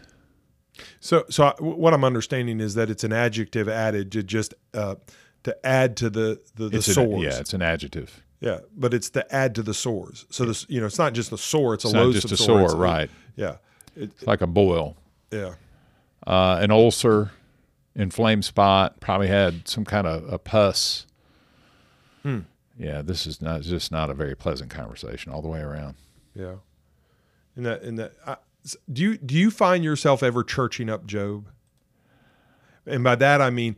So, 1.01 1.25
so 1.29 1.47
I, 1.47 1.55
what 1.61 1.95
I'm 1.95 2.05
understanding 2.05 2.61
is 2.61 2.75
that 2.75 2.91
it's 2.91 3.05
an 3.05 3.13
adjective 3.13 3.69
added 3.69 4.13
to 4.13 4.23
just 4.23 4.55
uh, 4.73 4.97
to 5.45 5.67
add 5.67 5.97
to 5.99 6.11
the 6.11 6.41
the, 6.57 6.69
the 6.69 6.77
It's 6.79 6.89
an- 6.89 6.95
sores. 6.95 7.23
yeah, 7.23 7.39
it's 7.39 7.55
an 7.55 7.63
adjective. 7.63 8.23
Yeah, 8.41 8.59
but 8.77 8.93
it's 8.93 9.09
to 9.11 9.35
add 9.35 9.55
to 9.55 9.63
the 9.63 9.73
sores. 9.73 10.27
So 10.29 10.45
this, 10.45 10.67
you 10.69 10.79
know, 10.81 10.87
it's 10.87 10.99
not 10.99 11.15
just 11.15 11.33
a 11.33 11.39
sore; 11.39 11.73
it's 11.75 11.85
a 11.85 11.89
It's 11.89 11.95
not 11.95 12.01
loathsome 12.05 12.21
just 12.29 12.33
a 12.33 12.37
sore. 12.45 12.59
sore, 12.59 12.65
It's 12.65 12.75
a- 12.75 12.77
right? 12.77 13.11
Yeah, 13.37 13.57
it, 13.97 14.11
It's 14.11 14.27
like 14.27 14.43
a 14.43 14.47
boil. 14.47 14.97
yeah, 15.31 15.55
uh, 16.27 16.59
an 16.61 16.71
ulcer, 16.71 17.31
inflamed 17.95 18.45
spot, 18.45 19.01
probably 19.01 19.29
had 19.29 19.67
some 19.67 19.85
kind 19.87 20.07
of 20.07 20.31
a 20.31 20.39
pus. 20.39 21.07
Hmm. 22.23 22.41
Yeah, 22.79 23.03
this 23.03 23.27
is 23.27 23.41
not 23.41 23.63
just 23.63 23.91
not 23.93 24.11
a 24.11 24.15
very 24.15 24.35
pleasant 24.35 24.69
conversation 24.71 25.33
all 25.33 25.41
the 25.43 25.49
way 25.49 25.61
around. 25.61 25.95
yeah. 26.35 26.57
And 27.57 27.65
that, 27.67 27.83
and 27.83 27.97
that, 28.01 28.13
I, 28.27 28.37
do 28.93 29.01
you 29.01 29.17
do 29.17 29.35
you 29.37 29.51
find 29.53 29.85
yourself 29.85 30.23
ever 30.25 30.43
churching 30.43 30.91
up 30.91 31.07
Job? 31.07 31.47
And 32.85 33.05
by 33.05 33.15
that 33.15 33.41
I 33.41 33.51
mean 33.51 33.77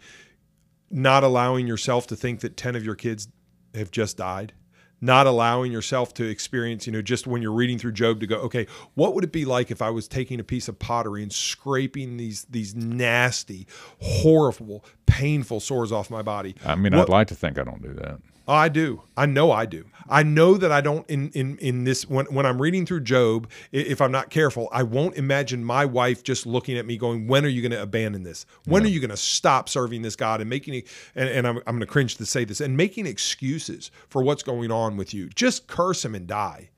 not 0.90 1.24
allowing 1.24 1.66
yourself 1.66 2.06
to 2.08 2.16
think 2.16 2.40
that 2.40 2.56
ten 2.56 2.76
of 2.76 2.84
your 2.84 2.94
kids 2.94 3.28
have 3.74 3.90
just 3.90 4.16
died. 4.16 4.52
Not 4.98 5.26
allowing 5.26 5.72
yourself 5.72 6.14
to 6.14 6.24
experience, 6.24 6.86
you 6.86 6.92
know, 6.92 7.02
just 7.02 7.26
when 7.26 7.42
you're 7.42 7.52
reading 7.52 7.78
through 7.78 7.92
Job 7.92 8.18
to 8.20 8.26
go, 8.26 8.36
okay, 8.36 8.66
what 8.94 9.14
would 9.14 9.24
it 9.24 9.30
be 9.32 9.44
like 9.44 9.70
if 9.70 9.82
I 9.82 9.90
was 9.90 10.08
taking 10.08 10.40
a 10.40 10.44
piece 10.44 10.68
of 10.68 10.78
pottery 10.78 11.22
and 11.22 11.30
scraping 11.30 12.16
these 12.16 12.44
these 12.48 12.74
nasty, 12.74 13.66
horrible, 14.00 14.84
painful 15.04 15.60
sores 15.60 15.92
off 15.92 16.08
my 16.08 16.22
body? 16.22 16.54
I 16.64 16.76
mean, 16.76 16.94
What- 16.94 17.02
I'd 17.10 17.12
like 17.12 17.28
to 17.28 17.34
think 17.34 17.58
I 17.58 17.64
don't 17.64 17.82
do 17.82 17.92
that. 17.94 18.20
Oh, 18.48 18.54
I 18.54 18.68
do. 18.68 19.02
I 19.16 19.26
know 19.26 19.50
I 19.50 19.66
do. 19.66 19.86
I 20.08 20.22
know 20.22 20.56
that 20.56 20.70
I 20.70 20.80
don't 20.80 21.08
in 21.10 21.30
in 21.30 21.58
in 21.58 21.84
this 21.84 22.08
when 22.08 22.26
when 22.26 22.46
I'm 22.46 22.62
reading 22.62 22.86
through 22.86 23.00
Job, 23.00 23.50
if 23.72 24.00
I'm 24.00 24.12
not 24.12 24.30
careful, 24.30 24.68
I 24.70 24.84
won't 24.84 25.16
imagine 25.16 25.64
my 25.64 25.84
wife 25.84 26.22
just 26.22 26.46
looking 26.46 26.78
at 26.78 26.86
me 26.86 26.96
going, 26.96 27.26
"When 27.26 27.44
are 27.44 27.48
you 27.48 27.60
going 27.60 27.72
to 27.72 27.82
abandon 27.82 28.22
this? 28.22 28.46
When 28.66 28.84
are 28.84 28.88
you 28.88 29.00
going 29.00 29.10
to 29.10 29.16
stop 29.16 29.68
serving 29.68 30.02
this 30.02 30.14
God 30.14 30.40
and 30.40 30.48
making? 30.48 30.82
And, 31.16 31.28
and 31.28 31.46
I'm 31.46 31.56
I'm 31.58 31.74
going 31.74 31.80
to 31.80 31.86
cringe 31.86 32.16
to 32.16 32.26
say 32.26 32.44
this 32.44 32.60
and 32.60 32.76
making 32.76 33.06
excuses 33.06 33.90
for 34.08 34.22
what's 34.22 34.44
going 34.44 34.70
on 34.70 34.96
with 34.96 35.12
you. 35.12 35.28
Just 35.30 35.66
curse 35.66 36.04
him 36.04 36.14
and 36.14 36.26
die. 36.28 36.70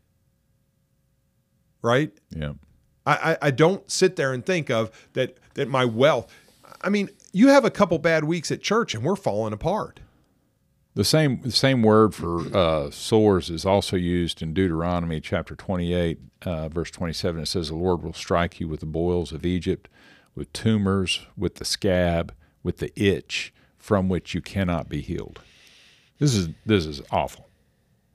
Right? 1.82 2.10
Yeah, 2.30 2.54
I, 3.06 3.32
I, 3.32 3.38
I 3.42 3.50
don't 3.50 3.88
sit 3.90 4.16
there 4.16 4.32
and 4.32 4.44
think 4.44 4.70
of 4.70 4.90
that 5.12 5.38
that 5.54 5.68
my 5.68 5.84
wealth. 5.84 6.32
I 6.80 6.88
mean, 6.88 7.10
you 7.32 7.48
have 7.48 7.64
a 7.64 7.70
couple 7.70 7.98
bad 7.98 8.24
weeks 8.24 8.50
at 8.50 8.62
church 8.62 8.94
and 8.94 9.04
we're 9.04 9.16
falling 9.16 9.52
apart. 9.52 10.00
The 10.98 11.04
same 11.04 11.40
the 11.42 11.52
same 11.52 11.84
word 11.84 12.12
for 12.12 12.40
uh, 12.56 12.90
sores 12.90 13.50
is 13.50 13.64
also 13.64 13.94
used 13.96 14.42
in 14.42 14.52
Deuteronomy 14.52 15.20
chapter 15.20 15.54
twenty 15.54 15.94
eight, 15.94 16.18
uh, 16.42 16.68
verse 16.68 16.90
twenty 16.90 17.12
seven. 17.12 17.40
It 17.40 17.46
says, 17.46 17.68
"The 17.68 17.76
Lord 17.76 18.02
will 18.02 18.12
strike 18.12 18.58
you 18.58 18.66
with 18.66 18.80
the 18.80 18.86
boils 18.86 19.30
of 19.30 19.46
Egypt, 19.46 19.88
with 20.34 20.52
tumors, 20.52 21.24
with 21.36 21.54
the 21.54 21.64
scab, 21.64 22.34
with 22.64 22.78
the 22.78 22.90
itch, 23.00 23.54
from 23.76 24.08
which 24.08 24.34
you 24.34 24.40
cannot 24.40 24.88
be 24.88 25.00
healed." 25.00 25.38
This 26.18 26.34
is 26.34 26.48
this 26.66 26.84
is 26.84 27.00
awful. 27.12 27.48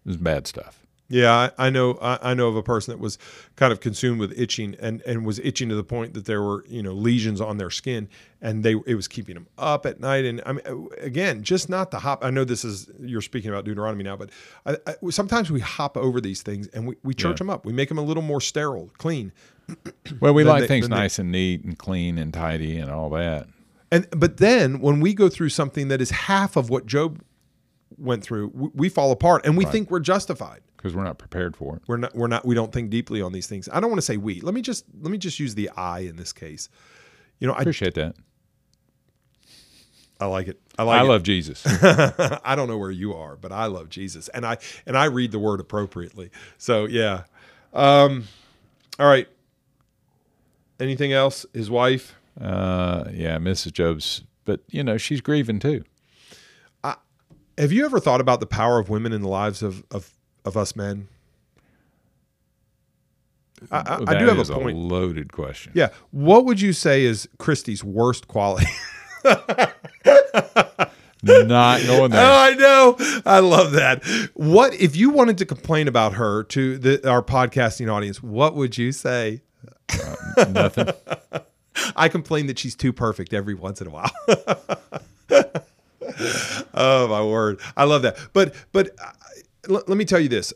This 0.04 0.18
is 0.18 0.22
bad 0.22 0.46
stuff. 0.46 0.86
Yeah, 1.10 1.32
I, 1.58 1.68
I 1.68 1.70
know. 1.70 1.98
I, 2.02 2.32
I 2.32 2.34
know 2.34 2.48
of 2.48 2.56
a 2.56 2.64
person 2.64 2.92
that 2.94 3.00
was 3.00 3.18
kind 3.56 3.72
of 3.72 3.82
consumed 3.82 4.20
with 4.20 4.38
itching, 4.40 4.76
and 4.80 5.02
and 5.02 5.26
was 5.26 5.38
itching 5.40 5.70
to 5.70 5.76
the 5.76 5.84
point 5.84 6.14
that 6.16 6.26
there 6.26 6.42
were 6.42 6.64
you 6.68 6.82
know 6.82 6.94
lesions 6.94 7.40
on 7.42 7.58
their 7.58 7.70
skin, 7.70 8.08
and 8.42 8.64
they 8.64 8.76
it 8.88 8.96
was 8.96 9.08
keeping 9.08 9.36
them 9.36 9.46
up 9.58 9.86
at 9.86 10.00
night. 10.00 10.26
And 10.26 10.42
I 10.46 10.54
mean, 10.54 10.66
uh, 10.66 10.86
again, 11.02 11.44
just 11.44 11.70
not 11.70 11.92
the 11.92 12.00
hop. 12.00 12.24
I 12.24 12.32
know 12.32 12.44
this 12.46 12.64
is 12.66 12.90
you're 13.00 13.22
speaking 13.22 13.52
about 13.52 13.66
Deuteronomy 13.66 14.04
now, 14.04 14.16
but 14.16 14.30
I, 14.66 14.78
I, 14.88 15.10
sometimes 15.10 15.52
we 15.52 15.60
hop 15.60 15.98
over 15.98 16.20
these 16.22 16.42
things 16.42 16.68
and 16.70 16.88
we, 16.88 16.96
we 17.04 17.14
church 17.14 17.36
Yeah. 17.36 17.46
them 17.46 17.50
up. 17.52 17.66
We 17.66 17.74
make 17.74 17.90
them 17.90 17.98
a 18.00 18.04
little 18.04 18.24
more 18.24 18.42
sterile, 18.42 18.90
clean. 18.98 19.32
Well, 20.20 20.34
we 20.34 20.44
like 20.44 20.62
they- 20.62 20.68
things 20.68 20.86
then 20.86 20.92
they- 20.98 21.04
nice 21.04 21.20
and 21.20 21.32
neat 21.32 21.64
and 21.64 21.78
clean 21.78 22.18
and 22.18 22.34
tidy 22.34 22.78
and 22.78 22.90
all 22.90 23.10
that. 23.12 23.48
And 23.92 24.08
but 24.12 24.38
then 24.38 24.80
when 24.80 25.00
we 25.00 25.14
go 25.14 25.30
through 25.30 25.50
something 25.50 25.90
that 25.90 26.02
is 26.02 26.10
half 26.12 26.56
of 26.56 26.70
what 26.70 26.86
Job 26.86 27.22
went 27.98 28.24
through, 28.24 28.52
we, 28.54 28.70
we 28.74 28.90
fall 28.90 29.12
apart, 29.12 29.46
and 29.46 29.58
we 29.58 29.66
think 29.66 29.90
we're 29.92 30.00
justified. 30.00 30.62
because 30.78 30.96
we're 30.96 31.04
not 31.04 31.18
prepared 31.18 31.56
for 31.56 31.76
it. 31.78 31.82
We're 31.88 31.98
not. 31.98 32.16
We're 32.16 32.28
not. 32.28 32.46
We 32.46 32.56
don't 32.56 32.72
think 32.72 32.90
deeply 32.90 33.22
on 33.22 33.32
these 33.32 33.48
things. 33.48 33.70
I 33.72 33.80
don't 33.80 33.90
want 33.90 34.00
to 34.00 34.06
say 34.06 34.18
we. 34.18 34.42
Let 34.42 34.54
me 34.54 34.62
just. 34.62 34.86
Let 35.02 35.12
me 35.12 35.18
just 35.18 35.40
use 35.40 35.56
the 35.56 35.70
I 35.78 36.00
in 36.00 36.16
this 36.18 36.34
case. 36.34 36.70
You 37.40 37.48
know, 37.48 37.54
I, 37.54 37.60
Appreciate 37.62 37.94
that. 37.96 38.16
I 40.20 40.26
like 40.28 40.48
it. 40.48 40.60
I 40.78 40.84
like 40.84 41.02
I 41.02 41.04
it. 41.04 41.08
love 41.08 41.24
Jesus. 41.24 41.64
I 41.84 42.56
don't 42.56 42.68
know 42.70 42.78
where 42.78 42.92
you 42.92 43.14
are, 43.14 43.36
but 43.36 43.52
I 43.52 43.66
love 43.66 43.90
Jesus, 43.90 44.30
and 44.30 44.46
I 44.46 44.58
and 44.86 44.98
I 44.98 45.06
read 45.06 45.32
the 45.32 45.40
word 45.40 45.60
appropriately. 45.60 46.32
So 46.58 46.86
yeah. 46.86 47.24
Um, 47.74 48.26
all 49.00 49.08
right. 49.08 49.28
Anything 50.80 51.12
else? 51.14 51.46
His 51.54 51.70
wife. 51.70 52.16
uh, 52.40 53.06
yeah, 53.12 53.38
Mrs. 53.38 53.74
Job's, 53.74 54.24
but 54.46 54.62
you 54.70 54.84
know 54.84 54.98
she's 54.98 55.22
grieving 55.22 55.60
too. 55.60 55.84
Have 57.58 57.72
you 57.72 57.86
ever 57.86 58.00
thought 58.00 58.22
about 58.22 58.40
the 58.40 58.46
power 58.46 58.80
of 58.80 58.90
women 58.90 59.14
in 59.14 59.22
the 59.22 59.28
lives 59.28 59.62
of 59.62 59.84
of, 59.92 60.10
of 60.46 60.58
us 60.58 60.76
men? 60.76 61.08
I, 63.72 63.78
I, 63.78 64.04
I 64.16 64.20
do 64.20 64.26
have 64.28 64.40
is 64.40 64.50
a 64.50 64.56
point. 64.56 64.78
loaded 64.78 65.32
question. 65.32 65.72
Yeah. 65.76 65.90
What 66.12 66.44
would 66.46 66.60
you 66.60 66.74
say 66.74 67.04
is 67.06 67.30
Christie's 67.38 67.82
worst 67.84 68.28
quality? 68.28 68.66
Not 71.26 71.82
going 71.84 72.04
Oh, 72.04 72.08
there. 72.10 72.20
I 72.32 72.56
know. 72.58 72.98
I 73.26 73.40
love 73.40 73.72
that. 73.74 74.04
What 74.34 74.74
if 74.74 74.98
you 74.98 75.12
wanted 75.12 75.38
to 75.38 75.46
complain 75.46 75.88
about 75.88 76.14
her 76.16 76.44
to 76.46 76.78
the, 76.78 77.10
our 77.10 77.22
podcasting 77.24 77.90
audience? 77.90 78.22
What 78.22 78.56
would 78.56 78.78
you 78.78 78.92
say? 78.92 79.44
Uh, 80.38 80.46
nothing. 80.50 80.90
I 81.96 82.10
complain 82.10 82.48
that 82.48 82.60
she's 82.60 82.76
too 82.76 82.92
perfect 82.92 83.34
every 83.34 83.54
once 83.54 83.80
in 83.80 83.88
a 83.88 83.92
while. 83.92 84.12
oh 86.74 87.08
my 87.10 87.24
word, 87.24 87.60
I 87.78 87.86
love 87.86 88.02
that. 88.04 88.18
But 88.34 88.56
but 88.72 88.92
uh, 89.00 89.12
l- 89.70 89.84
let 89.88 89.98
me 89.98 90.06
tell 90.06 90.20
you 90.20 90.30
this, 90.30 90.54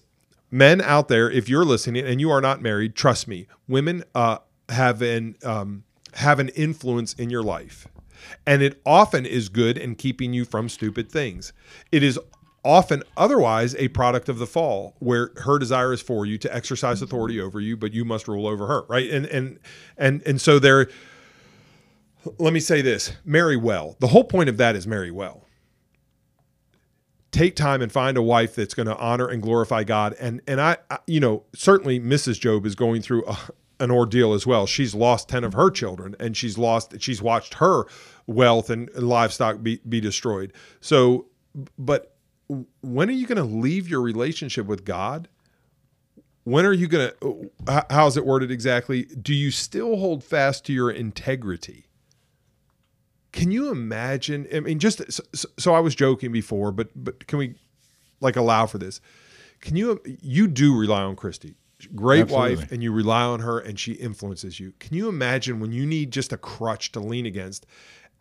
men 0.52 0.82
out 0.82 1.08
there, 1.08 1.30
if 1.30 1.50
you're 1.50 1.66
listening 1.66 2.06
and 2.06 2.20
you 2.22 2.32
are 2.32 2.42
not 2.42 2.62
married, 2.62 2.96
trust 2.96 3.28
me, 3.28 3.48
women 3.68 4.04
uh, 4.16 4.40
have 4.70 5.02
an 5.02 5.36
um, 5.44 5.84
have 6.14 6.40
an 6.40 6.50
influence 6.50 7.14
in 7.14 7.30
your 7.30 7.44
life, 7.44 7.88
and 8.46 8.62
it 8.62 8.82
often 8.86 9.26
is 9.26 9.50
good 9.50 9.78
in 9.78 9.96
keeping 9.96 10.34
you 10.34 10.46
from 10.46 10.70
stupid 10.70 11.12
things. 11.12 11.54
It 11.92 12.04
is 12.04 12.20
often 12.66 13.02
otherwise 13.16 13.76
a 13.76 13.88
product 13.90 14.28
of 14.28 14.40
the 14.40 14.48
fall 14.48 14.96
where 15.00 15.32
her 15.38 15.58
desire 15.58 15.94
is 15.94 16.02
for 16.02 16.26
you 16.26 16.38
to 16.38 16.54
exercise 16.54 17.02
authority 17.02 17.40
over 17.40 17.62
you 17.62 17.78
but 17.78 17.94
you 17.94 18.04
must 18.04 18.28
rule 18.28 18.46
over 18.46 18.68
her 18.68 18.84
right 18.90 19.10
and 19.10 19.26
and 19.28 19.58
and 19.98 20.22
and 20.26 20.42
so 20.42 20.60
there 20.60 20.90
let 22.38 22.54
me 22.54 22.60
say 22.60 22.82
this 22.82 23.14
marry 23.24 23.58
well 23.58 23.96
the 24.00 24.08
whole 24.08 24.24
point 24.24 24.50
of 24.50 24.58
that 24.58 24.76
is 24.76 24.86
marry 24.88 25.12
well 25.12 25.48
take 27.38 27.56
time 27.56 27.82
and 27.82 27.92
find 27.92 28.18
a 28.18 28.22
wife 28.22 28.56
that's 28.56 28.74
going 28.74 28.88
to 28.88 28.98
honor 28.98 29.28
and 29.28 29.42
glorify 29.42 29.84
God. 29.84 30.16
And 30.20 30.42
and 30.48 30.60
I, 30.60 30.78
I 30.90 31.00
you 31.08 31.20
know, 31.20 31.44
certainly 31.54 32.00
Mrs. 32.00 32.40
Job 32.40 32.66
is 32.66 32.76
going 32.76 33.02
through 33.02 33.26
a, 33.28 33.38
an 33.80 33.92
ordeal 33.92 34.34
as 34.34 34.48
well. 34.48 34.66
She's 34.66 34.96
lost 34.96 35.30
10 35.30 35.44
of 35.44 35.54
her 35.54 35.70
children 35.70 36.16
and 36.20 36.36
she's 36.36 36.58
lost 36.58 37.00
she's 37.00 37.22
watched 37.22 37.56
her 37.56 37.86
wealth 38.26 38.70
and 38.70 38.90
livestock 38.96 39.62
be 39.62 39.80
be 39.88 40.02
destroyed. 40.02 40.54
So 40.82 41.28
but 41.78 42.16
when 42.82 43.10
are 43.10 43.14
you 43.14 43.28
going 43.28 43.38
to 43.38 43.44
leave 43.44 43.90
your 43.90 44.02
relationship 44.02 44.66
with 44.66 44.86
God? 44.86 45.28
When 46.44 46.66
are 46.66 46.74
you 46.74 46.88
going 46.88 47.12
to 47.22 47.52
how's 47.90 48.16
it 48.16 48.26
worded 48.26 48.52
exactly? 48.52 49.04
Do 49.04 49.34
you 49.34 49.52
still 49.52 49.98
hold 49.98 50.24
fast 50.24 50.66
to 50.68 50.74
your 50.74 50.90
integrity? 50.90 51.87
Can 53.38 53.52
you 53.52 53.70
imagine? 53.70 54.48
I 54.52 54.62
mean, 54.62 54.80
just 54.80 55.00
so, 55.12 55.48
so, 55.58 55.74
I 55.76 55.80
was 55.80 55.94
joking 55.94 56.32
before, 56.32 56.72
but 56.72 56.90
but 56.96 57.28
can 57.28 57.38
we 57.38 57.54
like 58.20 58.36
allow 58.36 58.66
for 58.66 58.80
this? 58.80 59.00
Can 59.62 59.76
you 59.76 60.02
you 60.06 60.48
do 60.48 60.76
rely 60.76 61.04
on 61.04 61.16
Christy, 61.16 61.54
great 61.94 62.22
Absolutely. 62.22 62.56
wife, 62.56 62.72
and 62.72 62.82
you 62.82 62.92
rely 62.92 63.22
on 63.22 63.42
her, 63.42 63.60
and 63.60 63.80
she 63.80 63.92
influences 63.92 64.60
you. 64.60 64.74
Can 64.80 64.98
you 64.98 65.08
imagine 65.08 65.60
when 65.60 65.72
you 65.72 65.86
need 65.86 66.10
just 66.10 66.34
a 66.34 66.38
crutch 66.38 66.92
to 66.94 67.00
lean 67.00 67.28
against, 67.28 67.68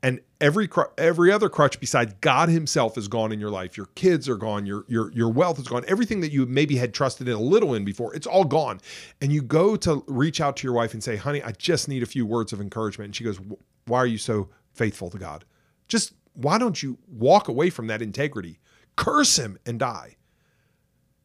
and 0.02 0.20
every 0.38 0.68
every 0.98 1.32
other 1.32 1.48
crutch 1.48 1.80
besides 1.80 2.12
God 2.20 2.50
Himself 2.50 2.98
is 2.98 3.08
gone 3.08 3.32
in 3.32 3.40
your 3.40 3.48
life. 3.48 3.74
Your 3.74 3.86
kids 3.94 4.28
are 4.28 4.36
gone. 4.36 4.66
Your 4.66 4.84
your 4.86 5.10
your 5.12 5.30
wealth 5.30 5.58
is 5.58 5.66
gone. 5.66 5.82
Everything 5.88 6.20
that 6.20 6.30
you 6.30 6.44
maybe 6.44 6.76
had 6.76 6.92
trusted 6.92 7.26
in 7.26 7.34
a 7.34 7.40
little 7.40 7.72
in 7.72 7.86
before, 7.86 8.14
it's 8.14 8.26
all 8.26 8.44
gone. 8.44 8.82
And 9.22 9.32
you 9.32 9.40
go 9.40 9.76
to 9.76 10.04
reach 10.08 10.42
out 10.42 10.58
to 10.58 10.66
your 10.66 10.74
wife 10.74 10.92
and 10.92 11.02
say, 11.02 11.16
"Honey, 11.16 11.42
I 11.42 11.52
just 11.52 11.88
need 11.88 12.02
a 12.02 12.06
few 12.06 12.26
words 12.26 12.52
of 12.52 12.60
encouragement." 12.60 13.06
And 13.06 13.16
she 13.16 13.24
goes, 13.24 13.40
"Why 13.86 14.00
are 14.00 14.06
you 14.06 14.18
so 14.18 14.50
faithful 14.76 15.10
to 15.10 15.18
God. 15.18 15.44
Just 15.88 16.12
why 16.34 16.58
don't 16.58 16.82
you 16.82 16.98
walk 17.08 17.48
away 17.48 17.70
from 17.70 17.86
that 17.86 18.02
integrity? 18.02 18.58
Curse 18.96 19.38
him 19.38 19.58
and 19.66 19.78
die. 19.78 20.16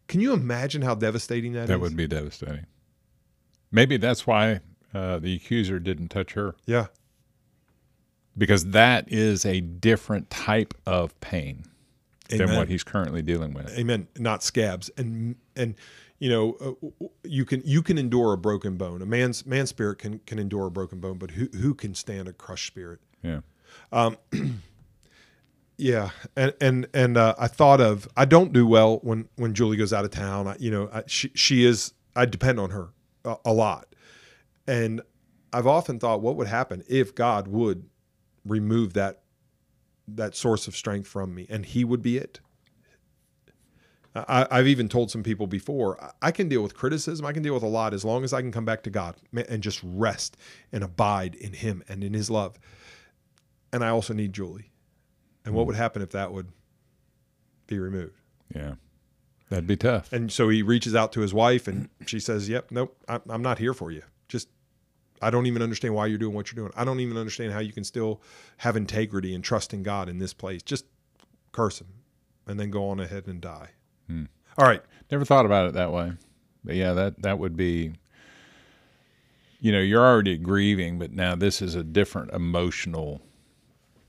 Can 0.08 0.20
you 0.20 0.34
imagine 0.34 0.82
how 0.82 0.96
devastating 0.96 1.54
that, 1.54 1.60
that 1.60 1.64
is? 1.64 1.70
That 1.70 1.80
would 1.80 1.96
be 1.96 2.08
devastating. 2.08 2.66
Maybe 3.72 3.98
that's 3.98 4.28
why 4.28 4.60
uh, 4.94 5.20
the 5.20 5.36
accuser 5.36 5.80
didn't 5.80 6.10
touch 6.10 6.34
her. 6.34 6.56
Yeah. 6.66 6.88
Because 8.38 8.66
that 8.72 9.12
is 9.12 9.46
a 9.46 9.62
different 9.62 10.30
type 10.30 10.74
of 10.86 11.18
pain 11.22 11.64
Amen. 12.32 12.48
than 12.48 12.58
what 12.58 12.68
he's 12.68 12.84
currently 12.84 13.22
dealing 13.22 13.54
with. 13.54 13.70
Amen. 13.78 14.08
Not 14.18 14.44
scabs. 14.44 14.90
And 14.98 15.36
and 15.56 15.76
you 16.20 16.30
know, 16.30 16.78
uh, 17.02 17.08
you 17.24 17.46
can 17.46 17.62
you 17.66 17.82
can 17.82 17.98
endure 17.98 18.34
a 18.34 18.38
broken 18.38 18.78
bone. 18.78 19.02
A 19.02 19.06
man's 19.06 19.46
man's 19.46 19.70
spirit 19.70 19.98
can 19.98 20.20
can 20.20 20.40
endure 20.40 20.68
a 20.68 20.72
broken 20.72 21.00
bone, 21.00 21.18
but 21.18 21.32
who 21.32 21.48
who 21.48 21.74
can 21.74 21.96
stand 21.96 22.28
a 22.28 22.34
crushed 22.34 22.68
spirit? 22.68 23.00
Yeah. 23.24 23.42
Um, 23.92 24.18
yeah, 25.78 26.10
and 26.36 26.54
and 26.62 26.88
and 26.94 27.18
uh, 27.18 27.36
I 27.38 27.48
thought 27.48 27.82
of 27.82 28.08
I 28.16 28.26
don't 28.26 28.54
do 28.54 28.66
well 28.66 29.00
when 29.04 29.28
when 29.36 29.54
Julie 29.54 29.78
goes 29.78 29.94
out 29.94 30.06
of 30.06 30.12
town. 30.12 30.48
I, 30.48 30.56
you 30.60 30.72
know, 30.72 30.90
I, 30.94 31.04
she 31.08 31.32
she 31.34 31.66
is 31.66 31.94
I 32.16 32.26
depend 32.26 32.60
on 32.60 32.70
her 32.72 32.90
a, 33.26 33.36
a 33.46 33.54
lot, 33.54 33.88
and 34.68 35.02
I've 35.54 35.68
often 35.68 36.00
thought 36.00 36.22
what 36.22 36.36
would 36.36 36.48
happen 36.48 36.84
if 36.88 37.14
God 37.16 37.48
would 37.48 37.90
remove 38.46 38.94
that 38.94 39.22
that 40.08 40.36
source 40.36 40.68
of 40.68 40.76
strength 40.76 41.08
from 41.08 41.34
me, 41.36 41.48
and 41.50 41.66
He 41.66 41.84
would 41.84 42.02
be 42.02 42.18
it. 42.18 42.40
I, 44.14 44.46
have 44.52 44.68
even 44.68 44.90
told 44.90 45.10
some 45.10 45.24
people 45.24 45.48
before 45.48 46.14
I 46.22 46.32
can 46.32 46.50
deal 46.50 46.62
with 46.62 46.76
criticism. 46.76 47.26
I 47.26 47.32
can 47.32 47.44
deal 47.44 47.54
with 47.54 47.64
a 47.64 47.68
lot 47.68 47.94
as 47.94 48.04
long 48.04 48.26
as 48.26 48.34
I 48.34 48.42
can 48.42 48.52
come 48.52 48.66
back 48.66 48.84
to 48.84 48.90
God 48.90 49.16
and 49.48 49.64
just 49.64 49.80
rest 49.84 50.36
and 50.74 50.84
abide 50.84 51.36
in 51.36 51.54
Him 51.54 51.82
and 51.88 52.04
in 52.04 52.14
His 52.14 52.30
love 52.30 52.60
and 53.74 53.84
I 53.84 53.90
also 53.90 54.14
need 54.14 54.34
Julie. 54.34 54.72
And 55.46 55.56
what 55.56 55.64
hmm. 55.64 55.68
would 55.68 55.76
happen 55.76 56.02
if 56.02 56.12
that 56.12 56.32
would 56.32 56.48
be 57.68 57.80
removed? 57.80 58.20
Yeah. 58.54 58.76
That'd 59.50 59.68
be 59.68 59.76
tough. 59.76 60.12
And 60.14 60.32
so 60.32 60.48
he 60.50 60.62
reaches 60.62 60.96
out 60.96 61.12
to 61.14 61.22
his 61.22 61.34
wife 61.34 61.68
and 61.68 61.90
she 62.06 62.20
says, 62.20 62.48
Yep, 62.48 62.72
nope, 62.72 62.98
I'm 63.08 63.42
not 63.42 63.60
here 63.60 63.74
for 63.74 63.92
you. 63.92 64.04
Just, 64.28 64.48
I 65.22 65.30
don't 65.30 65.46
even 65.46 65.62
understand 65.62 65.94
why 65.94 66.06
you're 66.08 66.18
doing 66.18 66.34
what 66.34 66.52
you're 66.52 66.64
doing. 66.64 66.74
I 66.76 66.86
don't 66.86 67.00
even 67.00 67.18
understand 67.18 67.52
how 67.52 67.60
you 67.60 67.74
can 67.74 67.84
still 67.84 68.22
have 68.58 68.76
integrity 68.76 69.36
and 69.36 69.44
trust 69.44 69.74
in 69.74 69.84
God 69.84 70.10
in 70.10 70.20
this 70.20 70.34
place. 70.34 70.64
Just 70.64 70.86
curse 71.52 71.82
him 71.82 71.88
and 72.48 72.60
then 72.60 72.72
go 72.72 72.90
on 72.90 73.00
ahead 73.00 73.28
and 73.28 73.42
die. 73.42 73.72
Hmm. 74.08 74.26
All 74.58 74.66
right. 74.66 74.82
Never 75.12 75.26
thought 75.26 75.46
about 75.46 75.68
it 75.68 75.74
that 75.74 75.92
way. 75.92 76.14
But 76.64 76.76
yeah, 76.76 76.94
that, 76.94 77.22
that 77.22 77.40
would 77.40 77.58
be, 77.58 77.94
you 79.60 79.72
know, 79.72 79.80
you're 79.80 80.06
already 80.06 80.38
grieving, 80.38 80.98
but 80.98 81.12
now 81.12 81.36
this 81.36 81.62
is 81.62 81.76
a 81.76 81.84
different 81.84 82.32
emotional 82.32 83.22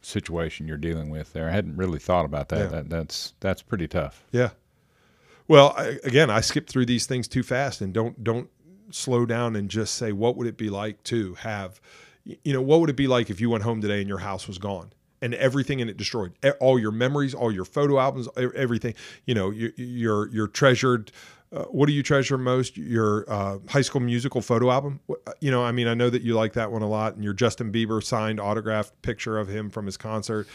situation 0.02 0.66
you're 0.66 0.76
dealing 0.76 1.10
with 1.10 1.32
there. 1.32 1.48
I 1.48 1.52
hadn't 1.52 1.76
really 1.76 1.98
thought 1.98 2.24
about 2.24 2.48
that. 2.50 2.58
Yeah. 2.58 2.66
that 2.66 2.90
that's 2.90 3.34
that's 3.40 3.62
pretty 3.62 3.88
tough. 3.88 4.24
Yeah. 4.32 4.50
Well, 5.48 5.74
I, 5.76 5.98
again, 6.04 6.30
I 6.30 6.40
skip 6.40 6.68
through 6.68 6.86
these 6.86 7.06
things 7.06 7.28
too 7.28 7.42
fast 7.42 7.80
and 7.80 7.92
don't 7.92 8.22
don't 8.22 8.48
slow 8.90 9.26
down 9.26 9.56
and 9.56 9.68
just 9.68 9.94
say 9.94 10.12
what 10.12 10.36
would 10.36 10.46
it 10.46 10.56
be 10.56 10.70
like 10.70 11.02
to 11.04 11.34
have 11.34 11.80
you 12.24 12.52
know 12.52 12.62
what 12.62 12.80
would 12.80 12.90
it 12.90 12.96
be 12.96 13.06
like 13.06 13.30
if 13.30 13.40
you 13.40 13.50
went 13.50 13.64
home 13.64 13.80
today 13.80 14.00
and 14.00 14.08
your 14.08 14.18
house 14.18 14.46
was 14.46 14.58
gone 14.58 14.92
and 15.20 15.34
everything 15.34 15.80
in 15.80 15.88
it 15.88 15.96
destroyed 15.96 16.32
all 16.60 16.78
your 16.78 16.92
memories 16.92 17.34
all 17.34 17.50
your 17.50 17.64
photo 17.64 17.98
albums 17.98 18.28
everything 18.36 18.94
you 19.24 19.34
know 19.34 19.50
your 19.50 19.70
your, 19.76 20.28
your 20.28 20.46
treasured 20.46 21.10
uh, 21.52 21.64
what 21.64 21.86
do 21.86 21.92
you 21.92 22.02
treasure 22.02 22.38
most? 22.38 22.76
Your 22.76 23.30
uh, 23.30 23.58
high 23.68 23.82
school 23.82 24.00
musical 24.00 24.40
photo 24.40 24.70
album? 24.70 25.00
Uh, 25.10 25.32
you 25.40 25.50
know, 25.50 25.62
I 25.62 25.72
mean, 25.72 25.86
I 25.86 25.94
know 25.94 26.08
that 26.08 26.22
you 26.22 26.34
like 26.34 26.54
that 26.54 26.72
one 26.72 26.82
a 26.82 26.88
lot, 26.88 27.14
and 27.14 27.22
your 27.22 27.34
Justin 27.34 27.70
Bieber 27.70 28.02
signed 28.02 28.40
autographed 28.40 29.00
picture 29.02 29.38
of 29.38 29.48
him 29.48 29.68
from 29.68 29.86
his 29.86 29.96
concert, 29.96 30.48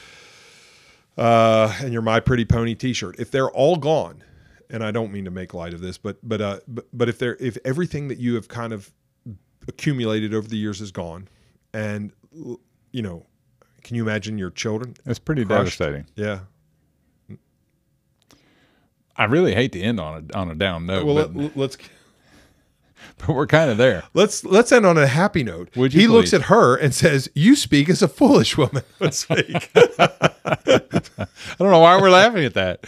uh, 1.18 1.74
and 1.82 1.94
your 1.94 2.02
My 2.02 2.20
Pretty 2.20 2.46
Pony 2.46 2.74
T-shirt. 2.74 3.20
If 3.20 3.30
they're 3.30 3.52
all 3.52 3.76
gone, 3.76 4.24
and 4.70 4.84
I 4.84 4.92
don't 4.92 5.12
mean 5.12 5.26
to 5.26 5.32
make 5.32 5.54
light 5.54 5.74
of 5.74 5.82
this, 5.82 5.98
but 5.98 6.18
but 6.24 6.42
uh, 6.42 6.60
but, 6.68 6.86
but 6.92 7.10
if 7.10 7.20
they're 7.20 7.38
if 7.40 7.58
everything 7.64 8.08
that 8.08 8.18
you 8.18 8.34
have 8.36 8.48
kind 8.48 8.74
of 8.74 8.92
accumulated 9.68 10.34
over 10.34 10.48
the 10.48 10.58
years 10.58 10.82
is 10.82 10.92
gone, 10.92 11.28
and 11.74 12.12
you 12.92 13.02
know, 13.04 13.24
can 13.84 13.96
you 13.96 14.02
imagine 14.02 14.40
your 14.40 14.50
children? 14.50 14.96
It's 15.06 15.20
pretty 15.20 15.46
crushed? 15.46 15.78
devastating. 15.78 16.08
Yeah, 16.16 16.40
I 19.18 19.26
really 19.26 19.54
hate 19.54 19.72
to 19.74 19.82
end 19.82 20.00
on 20.00 20.30
a 20.32 20.38
on 20.38 20.52
a 20.52 20.56
down 20.56 20.86
note. 20.86 21.06
Well, 21.06 21.28
but, 21.28 21.56
let, 21.56 21.72
us 21.72 21.78
But 23.26 23.36
we're 23.36 23.48
kind 23.48 23.72
of 23.72 23.78
there. 23.78 24.04
Let's 24.14 24.44
let's 24.44 24.72
end 24.72 24.86
on 24.86 24.98
a 24.98 25.08
happy 25.08 25.44
note. 25.44 25.70
he 25.74 25.90
please? 25.90 26.08
looks 26.08 26.34
at 26.34 26.44
her 26.44 26.76
and 26.76 26.94
says, 26.94 27.30
"You 27.34 27.56
speak 27.56 27.90
as 27.90 28.02
a 28.02 28.08
foolish 28.08 28.58
woman 28.58 28.84
would 29.00 29.14
speak." 29.14 29.72
I 29.76 31.56
don't 31.58 31.72
know 31.72 31.80
why 31.80 32.00
we're 32.00 32.12
laughing 32.12 32.46
at 32.46 32.54
that. 32.54 32.82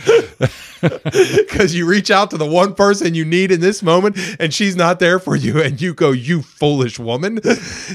Because 0.82 1.74
you 1.74 1.88
reach 1.88 2.12
out 2.12 2.30
to 2.30 2.38
the 2.38 2.46
one 2.46 2.76
person 2.76 3.16
you 3.16 3.26
need 3.26 3.52
in 3.52 3.60
this 3.60 3.82
moment, 3.82 4.18
and 4.40 4.54
she's 4.54 4.76
not 4.76 5.00
there 5.00 5.18
for 5.18 5.36
you, 5.36 5.62
and 5.62 5.82
you 5.82 5.94
go, 5.96 6.12
"You 6.12 6.44
foolish 6.44 7.00
woman." 7.00 7.40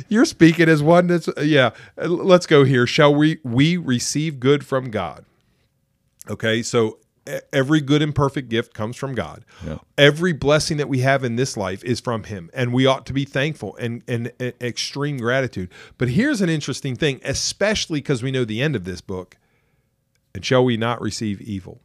You're 0.08 0.24
speaking 0.24 0.68
as 0.68 0.82
one 0.82 1.06
that's 1.06 1.28
yeah. 1.40 1.70
Let's 1.96 2.46
go 2.46 2.64
here. 2.64 2.86
Shall 2.86 3.14
we 3.14 3.38
we 3.44 3.76
receive 3.76 4.40
good 4.40 4.66
from 4.66 4.90
God? 4.90 5.24
Okay, 6.28 6.62
so 6.62 6.98
every 7.52 7.80
good 7.80 8.02
and 8.02 8.14
perfect 8.14 8.48
gift 8.48 8.74
comes 8.74 8.96
from 8.96 9.14
God. 9.14 9.44
Yeah. 9.66 9.78
Every 9.96 10.32
blessing 10.32 10.76
that 10.76 10.88
we 10.88 11.00
have 11.00 11.24
in 11.24 11.37
this 11.37 11.56
life 11.56 11.82
is 11.84 12.00
from 12.00 12.24
Him, 12.24 12.50
and 12.52 12.72
we 12.72 12.87
ought 12.87 13.06
to 13.06 13.12
be 13.12 13.24
thankful 13.24 13.76
and, 13.76 14.02
and, 14.06 14.32
and 14.38 14.52
extreme 14.60 15.18
gratitude. 15.18 15.70
But 15.98 16.08
here's 16.10 16.40
an 16.40 16.48
interesting 16.48 16.96
thing, 16.96 17.20
especially 17.24 18.00
because 18.00 18.22
we 18.22 18.30
know 18.30 18.44
the 18.44 18.62
end 18.62 18.76
of 18.76 18.84
this 18.84 19.00
book. 19.00 19.37
And 20.34 20.44
shall 20.44 20.64
we 20.64 20.76
not 20.76 21.00
receive 21.00 21.40
evil? 21.40 21.80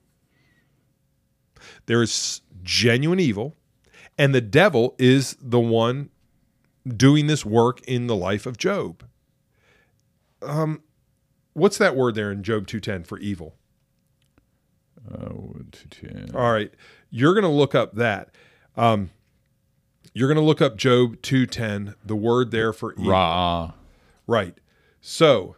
There 1.85 2.01
is 2.01 2.41
genuine 2.63 3.19
evil, 3.19 3.55
and 4.17 4.33
the 4.33 4.41
devil 4.41 4.95
is 4.97 5.37
the 5.39 5.59
one 5.59 6.09
doing 6.87 7.27
this 7.27 7.45
work 7.45 7.81
in 7.81 8.07
the 8.07 8.15
life 8.15 8.45
of 8.45 8.57
Job. 8.57 9.03
Um, 10.41 10.81
what's 11.53 11.77
that 11.77 11.95
word 11.95 12.15
there 12.15 12.31
in 12.31 12.41
Job 12.41 12.65
two 12.65 12.79
ten 12.79 13.03
for 13.03 13.19
evil? 13.19 13.55
Uh, 15.11 16.37
All 16.37 16.51
right, 16.51 16.71
you're 17.09 17.33
going 17.33 17.43
to 17.43 17.49
look 17.49 17.75
up 17.75 17.95
that. 17.95 18.29
Um, 18.77 19.11
you're 20.13 20.27
going 20.27 20.37
to 20.37 20.43
look 20.43 20.61
up 20.61 20.77
Job 20.77 21.21
two 21.21 21.45
ten. 21.45 21.95
The 22.03 22.15
word 22.15 22.51
there 22.51 22.73
for 22.73 22.93
evil. 22.93 23.11
Ra. 23.11 23.71
Right. 24.27 24.57
So, 25.01 25.55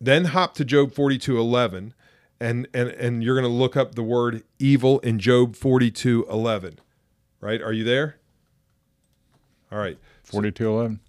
then 0.00 0.26
hop 0.26 0.54
to 0.54 0.64
Job 0.64 0.92
forty 0.92 1.18
two 1.18 1.38
eleven, 1.38 1.94
and 2.40 2.68
and 2.72 2.88
and 2.90 3.22
you're 3.22 3.38
going 3.38 3.50
to 3.50 3.56
look 3.56 3.76
up 3.76 3.94
the 3.94 4.02
word 4.02 4.42
evil 4.58 4.98
in 5.00 5.18
Job 5.18 5.56
forty 5.56 5.90
two 5.90 6.26
eleven. 6.30 6.78
Right? 7.40 7.60
Are 7.60 7.72
you 7.72 7.84
there? 7.84 8.16
All 9.70 9.78
right. 9.78 9.98
Forty 10.22 10.50
two 10.50 10.70
eleven. 10.70 11.00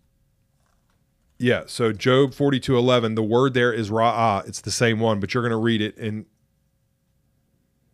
Yeah, 1.39 1.63
so 1.67 1.93
Job 1.93 2.31
42:11, 2.31 3.15
the 3.15 3.23
word 3.23 3.53
there 3.53 3.71
is 3.71 3.91
ra'ah. 3.91 4.47
It's 4.47 4.61
the 4.61 4.71
same 4.71 4.99
one, 4.99 5.19
but 5.19 5.33
you're 5.33 5.43
going 5.43 5.51
to 5.51 5.57
read 5.57 5.81
it 5.81 5.95
in 5.97 6.25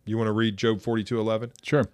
you 0.06 0.16
want 0.18 0.28
to 0.28 0.32
read 0.32 0.56
Job 0.56 0.80
42 0.80 1.18
11? 1.18 1.52
Sure. 1.62 1.84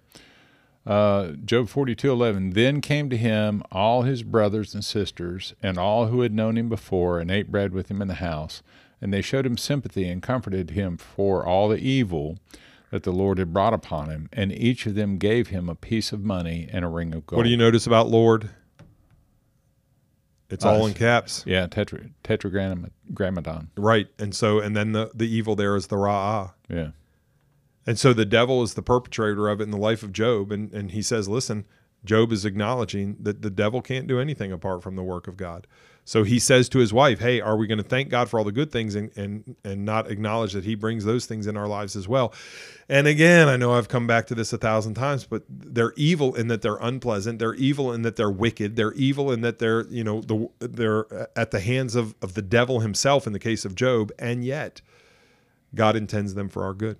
Uh, 0.85 1.33
Job 1.45 1.69
42 1.69 2.11
11. 2.11 2.51
Then 2.51 2.81
came 2.81 3.09
to 3.09 3.17
him 3.17 3.63
all 3.71 4.01
his 4.03 4.23
brothers 4.23 4.73
and 4.73 4.83
sisters, 4.83 5.53
and 5.61 5.77
all 5.77 6.07
who 6.07 6.21
had 6.21 6.33
known 6.33 6.57
him 6.57 6.69
before, 6.69 7.19
and 7.19 7.29
ate 7.29 7.51
bread 7.51 7.73
with 7.73 7.89
him 7.89 8.01
in 8.01 8.07
the 8.07 8.15
house. 8.15 8.63
And 8.99 9.13
they 9.13 9.21
showed 9.21 9.45
him 9.45 9.57
sympathy 9.57 10.07
and 10.07 10.21
comforted 10.21 10.71
him 10.71 10.97
for 10.97 11.45
all 11.45 11.69
the 11.69 11.77
evil 11.77 12.37
that 12.91 13.03
the 13.03 13.11
Lord 13.11 13.37
had 13.37 13.53
brought 13.53 13.73
upon 13.73 14.09
him, 14.09 14.29
and 14.33 14.51
each 14.51 14.85
of 14.85 14.95
them 14.95 15.17
gave 15.17 15.47
him 15.47 15.69
a 15.69 15.75
piece 15.75 16.11
of 16.11 16.23
money 16.23 16.67
and 16.71 16.83
a 16.83 16.89
ring 16.89 17.13
of 17.13 17.25
gold. 17.25 17.37
What 17.37 17.43
do 17.43 17.49
you 17.49 17.57
notice 17.57 17.87
about 17.87 18.09
Lord? 18.09 18.49
It's 20.49 20.65
all 20.65 20.83
Us. 20.83 20.89
in 20.89 20.93
caps. 20.93 21.43
Yeah, 21.47 21.67
tetra, 21.67 22.11
tetragrammaton. 22.23 23.71
Right. 23.77 24.07
And 24.19 24.35
so, 24.35 24.59
and 24.59 24.75
then 24.75 24.91
the, 24.91 25.09
the 25.15 25.33
evil 25.33 25.55
there 25.55 25.77
is 25.77 25.87
the 25.87 25.95
Ra'ah. 25.95 26.51
Yeah. 26.69 26.89
And 27.85 27.97
so 27.97 28.13
the 28.13 28.25
devil 28.25 28.61
is 28.63 28.73
the 28.73 28.81
perpetrator 28.81 29.49
of 29.49 29.59
it 29.59 29.63
in 29.63 29.71
the 29.71 29.77
life 29.77 30.03
of 30.03 30.13
Job. 30.13 30.51
And, 30.51 30.71
and 30.71 30.91
he 30.91 31.01
says, 31.01 31.27
listen, 31.27 31.65
Job 32.03 32.31
is 32.31 32.45
acknowledging 32.45 33.17
that 33.19 33.41
the 33.41 33.49
devil 33.49 33.81
can't 33.81 34.07
do 34.07 34.19
anything 34.19 34.51
apart 34.51 34.81
from 34.81 34.95
the 34.95 35.03
work 35.03 35.27
of 35.27 35.37
God. 35.37 35.67
So 36.03 36.23
he 36.23 36.39
says 36.39 36.67
to 36.69 36.79
his 36.79 36.91
wife, 36.91 37.19
Hey, 37.19 37.39
are 37.39 37.55
we 37.55 37.67
going 37.67 37.77
to 37.77 37.83
thank 37.83 38.09
God 38.09 38.27
for 38.27 38.39
all 38.39 38.43
the 38.43 38.51
good 38.51 38.71
things 38.71 38.95
and, 38.95 39.15
and, 39.15 39.55
and 39.63 39.85
not 39.85 40.09
acknowledge 40.09 40.53
that 40.53 40.63
he 40.63 40.73
brings 40.73 41.05
those 41.05 41.27
things 41.27 41.45
in 41.45 41.55
our 41.55 41.67
lives 41.67 41.95
as 41.95 42.07
well? 42.07 42.33
And 42.89 43.05
again, 43.05 43.47
I 43.47 43.55
know 43.55 43.73
I've 43.73 43.87
come 43.87 44.07
back 44.07 44.25
to 44.27 44.35
this 44.35 44.51
a 44.51 44.57
thousand 44.57 44.95
times, 44.95 45.25
but 45.25 45.43
they're 45.47 45.93
evil 45.95 46.33
in 46.33 46.47
that 46.47 46.63
they're 46.63 46.77
unpleasant. 46.77 47.37
They're 47.37 47.53
evil 47.53 47.93
in 47.93 48.01
that 48.01 48.15
they're 48.15 48.31
wicked. 48.31 48.75
They're 48.75 48.93
evil 48.93 49.31
in 49.31 49.41
that 49.41 49.59
they're, 49.59 49.85
you 49.87 50.03
know, 50.03 50.21
the, 50.21 50.49
they're 50.59 51.29
at 51.37 51.51
the 51.51 51.59
hands 51.59 51.93
of, 51.95 52.15
of 52.21 52.33
the 52.33 52.41
devil 52.41 52.79
himself 52.79 53.27
in 53.27 53.33
the 53.33 53.39
case 53.39 53.63
of 53.63 53.75
Job. 53.75 54.11
And 54.17 54.43
yet 54.43 54.81
God 55.75 55.95
intends 55.95 56.33
them 56.33 56.49
for 56.49 56.63
our 56.63 56.73
good. 56.73 56.97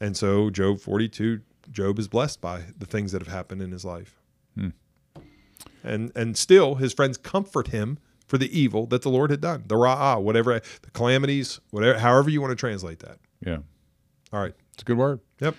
And 0.00 0.16
so, 0.16 0.50
Job 0.50 0.80
42, 0.80 1.40
Job 1.70 1.98
is 1.98 2.08
blessed 2.08 2.40
by 2.40 2.62
the 2.78 2.86
things 2.86 3.12
that 3.12 3.22
have 3.22 3.32
happened 3.32 3.62
in 3.62 3.72
his 3.72 3.84
life. 3.84 4.20
And 5.86 6.12
and 6.14 6.36
still, 6.36 6.74
his 6.74 6.92
friends 6.92 7.16
comfort 7.16 7.68
him 7.68 7.98
for 8.26 8.38
the 8.38 8.58
evil 8.58 8.86
that 8.86 9.02
the 9.02 9.08
Lord 9.08 9.30
had 9.30 9.40
done, 9.40 9.64
the 9.66 9.76
ra'ah, 9.76 10.20
whatever, 10.20 10.60
the 10.82 10.90
calamities, 10.90 11.60
whatever, 11.70 11.98
however 12.00 12.28
you 12.28 12.40
want 12.40 12.50
to 12.50 12.56
translate 12.56 12.98
that. 13.00 13.18
Yeah. 13.40 13.58
All 14.32 14.40
right. 14.40 14.52
It's 14.74 14.82
a 14.82 14.84
good 14.84 14.98
word. 14.98 15.20
Yep. 15.40 15.54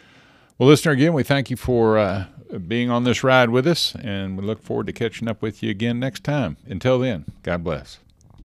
Well, 0.58 0.68
listener, 0.68 0.92
again, 0.92 1.14
we 1.14 1.24
thank 1.24 1.50
you 1.50 1.56
for 1.56 1.98
uh, 1.98 2.26
being 2.68 2.90
on 2.90 3.06
this 3.06 3.24
ride 3.24 3.52
with 3.52 3.66
us, 3.68 3.96
and 3.96 4.38
we 4.38 4.44
look 4.44 4.62
forward 4.62 4.88
to 4.88 4.94
catching 4.94 5.28
up 5.28 5.42
with 5.42 5.64
you 5.64 5.70
again 5.70 6.00
next 6.00 6.24
time. 6.24 6.58
Until 6.68 7.00
then, 7.00 7.26
God 7.44 7.64
bless. 7.64 8.00